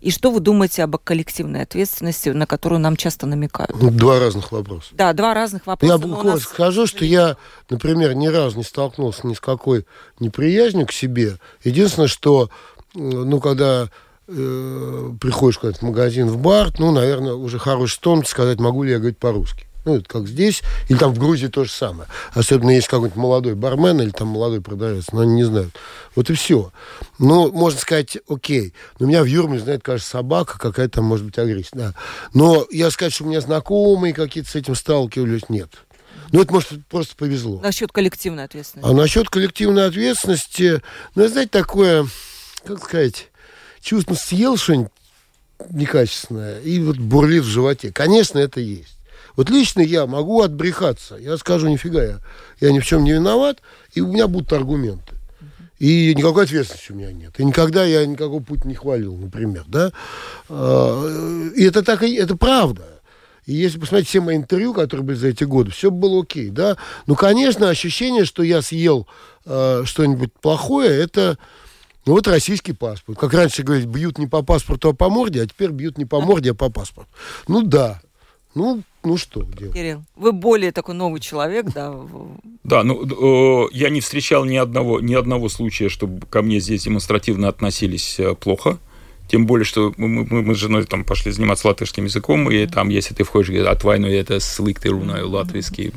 [0.00, 3.74] И что вы думаете об коллективной ответственности, на которую нам часто намекают?
[3.80, 4.90] Ну, два разных вопроса.
[4.92, 5.92] Да, два разных вопроса.
[5.92, 6.42] Я буквально нас...
[6.42, 7.36] скажу, что я,
[7.68, 9.86] например, ни разу не столкнулся ни с какой
[10.20, 11.38] неприязнью к себе.
[11.64, 12.48] Единственное, что,
[12.94, 13.88] ну, когда
[14.28, 18.92] э, приходишь куда-то в магазин, в бар, ну, наверное, уже хороший тон сказать, могу ли
[18.92, 19.67] я говорить по-русски.
[19.88, 22.10] Ну, это как здесь, или там в Грузии то же самое.
[22.34, 25.74] Особенно есть какой-нибудь молодой бармен или там молодой продавец, но они не знают.
[26.14, 26.72] Вот и все.
[27.18, 28.74] Ну, можно сказать, окей.
[29.00, 31.70] Но меня в Юрмале знает, кажется, собака, какая-то, может быть, агрессия.
[31.72, 31.94] Да.
[32.34, 35.70] Но я сказать, что у меня знакомые какие-то с этим сталкивались, нет.
[36.32, 37.58] Ну, это, может, просто повезло.
[37.60, 38.90] Насчет коллективной ответственности.
[38.90, 40.82] А насчет коллективной ответственности,
[41.14, 42.06] ну, знаете, такое,
[42.66, 43.28] как сказать,
[43.80, 44.92] чувство, съел что-нибудь
[45.70, 47.90] некачественное, и вот бурлит в животе.
[47.90, 48.97] Конечно, это есть.
[49.38, 51.14] Вот лично я могу отбрехаться.
[51.14, 52.18] Я скажу, нифига, я,
[52.60, 53.58] я ни в чем не виноват,
[53.94, 55.14] и у меня будут аргументы.
[55.78, 57.38] И никакой ответственности у меня нет.
[57.38, 59.92] И никогда я никакого путь не хвалил, например, да.
[60.48, 62.82] А, и это так, это правда.
[63.46, 66.76] И если посмотреть все мои интервью, которые были за эти годы, все было окей, да.
[67.06, 69.06] Ну, конечно, ощущение, что я съел
[69.46, 71.38] э, что-нибудь плохое, это
[72.06, 73.16] ну вот российский паспорт.
[73.16, 76.20] Как раньше говорить, бьют не по паспорту, а по морде, а теперь бьют не по
[76.20, 77.08] морде, а по паспорту.
[77.46, 78.02] Ну да.
[78.56, 79.74] Ну, ну что делать?
[79.74, 81.94] Кирилл, вы более такой новый человек, да?
[82.64, 87.48] Да, ну я не встречал ни одного, ни одного случая, чтобы ко мне здесь демонстративно
[87.48, 88.78] относились э, плохо.
[89.28, 92.88] Тем более, что мы, мы, мы с женой там пошли заниматься латышским языком, и там,
[92.88, 95.92] если ты входишь, отвайну это слыкты рунаю латвийский,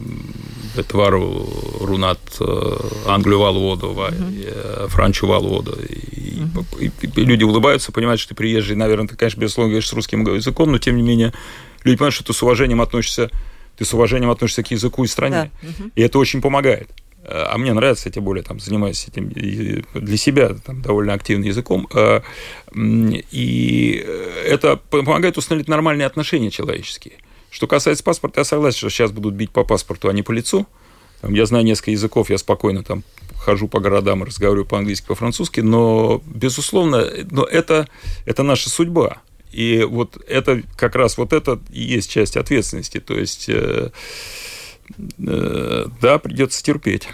[0.89, 1.47] твару
[1.79, 2.77] рунат э,
[3.07, 5.77] англию валводу, э, франчу валводу.
[5.81, 6.43] И,
[6.79, 10.25] и, и люди улыбаются, понимают, что ты приезжий, наверное, ты, конечно, безусловно, говоришь с русским
[10.25, 11.33] языком, но, тем не менее,
[11.83, 13.29] люди понимают, что ты с уважением относишься
[13.77, 15.49] ты с уважением относишься к языку и стране.
[15.61, 15.69] Да.
[15.95, 16.89] И это очень помогает.
[17.23, 21.87] А мне нравится, тем более там занимаюсь этим для себя там, довольно активным языком.
[21.93, 22.21] А,
[22.75, 24.05] и
[24.45, 27.15] это помогает установить нормальные отношения человеческие.
[27.49, 30.67] Что касается паспорта, я согласен, что сейчас будут бить по паспорту, а не по лицу.
[31.21, 33.03] Там, я знаю несколько языков, я спокойно там
[33.37, 37.87] хожу по городам и разговариваю по-английски, по-французски, но, безусловно, но это,
[38.25, 39.21] это наша судьба.
[39.51, 42.99] И вот это как раз вот это и есть часть ответственности.
[42.99, 43.91] То есть э,
[45.25, 47.07] Э, да, придется терпеть.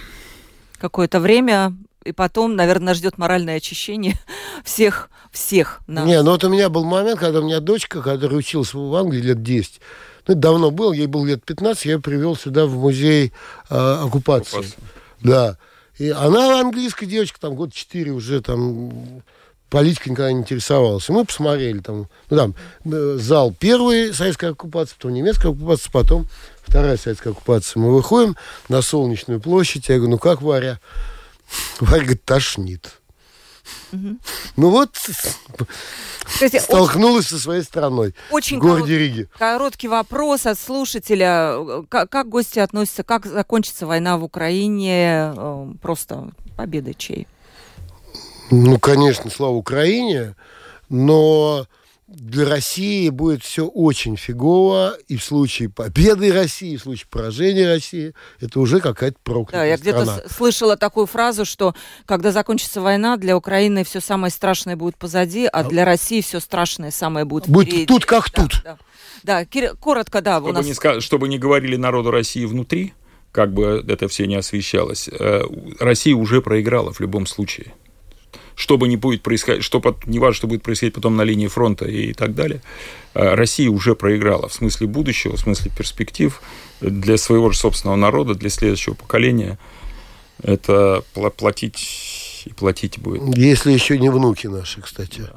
[0.79, 4.15] Какое-то время, и потом, наверное, ждет моральное очищение
[4.63, 6.05] всех, всех нас.
[6.05, 9.21] Не, ну вот у меня был момент, когда у меня дочка, которая училась в Англии
[9.21, 9.81] лет 10,
[10.27, 13.33] ну, это давно было, ей было лет 15, я ее привел сюда в музей
[13.69, 14.57] э, оккупации.
[14.57, 14.79] Оккупация.
[15.21, 15.57] Да.
[15.97, 19.23] И она английская девочка, там год 4 уже там
[19.70, 21.09] политика никогда не интересовалась.
[21.09, 22.55] И мы посмотрели там, ну там,
[22.86, 26.28] э, зал первый советской оккупации, потом немецкая оккупация, потом
[26.65, 27.82] вторая советская оккупация.
[27.82, 28.36] Мы выходим
[28.70, 30.80] на Солнечную площадь, я говорю, ну как Варя?
[31.80, 32.93] Варя говорит, тошнит.
[33.91, 34.18] Угу.
[34.55, 34.91] Ну вот,
[36.24, 39.30] Кстати, столкнулась очень, со своей страной очень в городе корот, Риге.
[39.38, 41.84] Короткий вопрос от слушателя.
[41.89, 45.34] Как, как гости относятся, как закончится война в Украине?
[45.36, 47.28] Э, просто победа чей?
[48.52, 50.36] Ну, конечно, слава Украине,
[50.89, 51.68] но
[52.08, 57.68] для России будет все очень фигово, и в случае победы России, и в случае поражения
[57.68, 61.76] России, это уже какая-то проклятая Да, я где-то слышала такую фразу, что
[62.06, 66.39] когда закончится война, для Украины все самое страшное будет позади, а, а для России все
[66.39, 67.86] страшное самое будет Будет впереди.
[67.88, 68.62] тут как да, тут.
[68.64, 68.78] Да,
[69.24, 69.45] да.
[69.45, 69.76] Кир...
[69.76, 70.38] коротко, да.
[70.38, 70.66] Чтобы, у нас...
[70.66, 72.93] не, чтобы не говорили народу России внутри,
[73.34, 75.43] как бы это все не освещалось, э,
[75.82, 77.74] Россия уже проиграла в любом случае
[78.58, 81.86] что бы ни будет происходить, что, не важно, что будет происходить потом на линии фронта
[81.86, 82.62] и так далее,
[83.14, 86.41] э, Россия уже проиграла в смысле будущего, в смысле перспектив
[86.82, 89.60] для своего же собственного народа, для следующего поколения.
[90.41, 91.03] Это
[91.38, 93.38] платить и платить будет.
[93.38, 95.22] Если еще не внуки наши, кстати.
[95.22, 95.36] Да.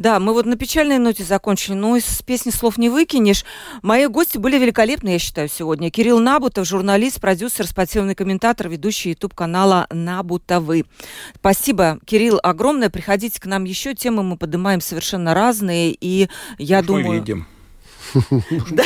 [0.00, 3.44] Да, мы вот на печальной ноте закончили, но из песни слов не выкинешь.
[3.82, 5.90] Мои гости были великолепны, я считаю, сегодня.
[5.90, 10.86] Кирилл Набутов, журналист, продюсер, спортивный комментатор, ведущий YouTube-канала Набутовы.
[11.34, 12.88] Спасибо, Кирилл, огромное.
[12.88, 13.94] Приходите к нам еще.
[13.94, 17.20] Темы мы поднимаем совершенно разные, и я мы думаю...
[17.20, 17.46] Видим.
[18.70, 18.84] Да.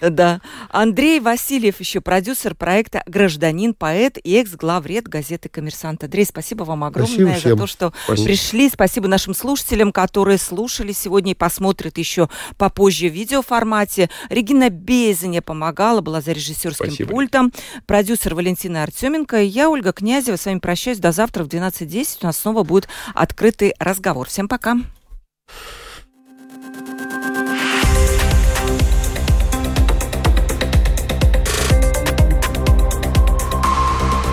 [0.00, 0.40] Да.
[0.70, 6.04] Андрей Васильев, еще продюсер проекта «Гражданин, поэт» и экс-главред газеты «Коммерсант».
[6.04, 8.68] Андрей, спасибо вам огромное за то, что пришли.
[8.68, 14.10] Спасибо нашим слушателям, которые слушали сегодня и посмотрят еще попозже в видеоформате.
[14.28, 17.52] Регина Безеня помогала, была за режиссерским пультом.
[17.86, 19.40] Продюсер Валентина Артеменко.
[19.42, 20.98] Я, Ольга Князева, с вами прощаюсь.
[20.98, 22.18] До завтра в 12.10.
[22.22, 24.28] У нас снова будет открытый разговор.
[24.28, 24.76] Всем пока.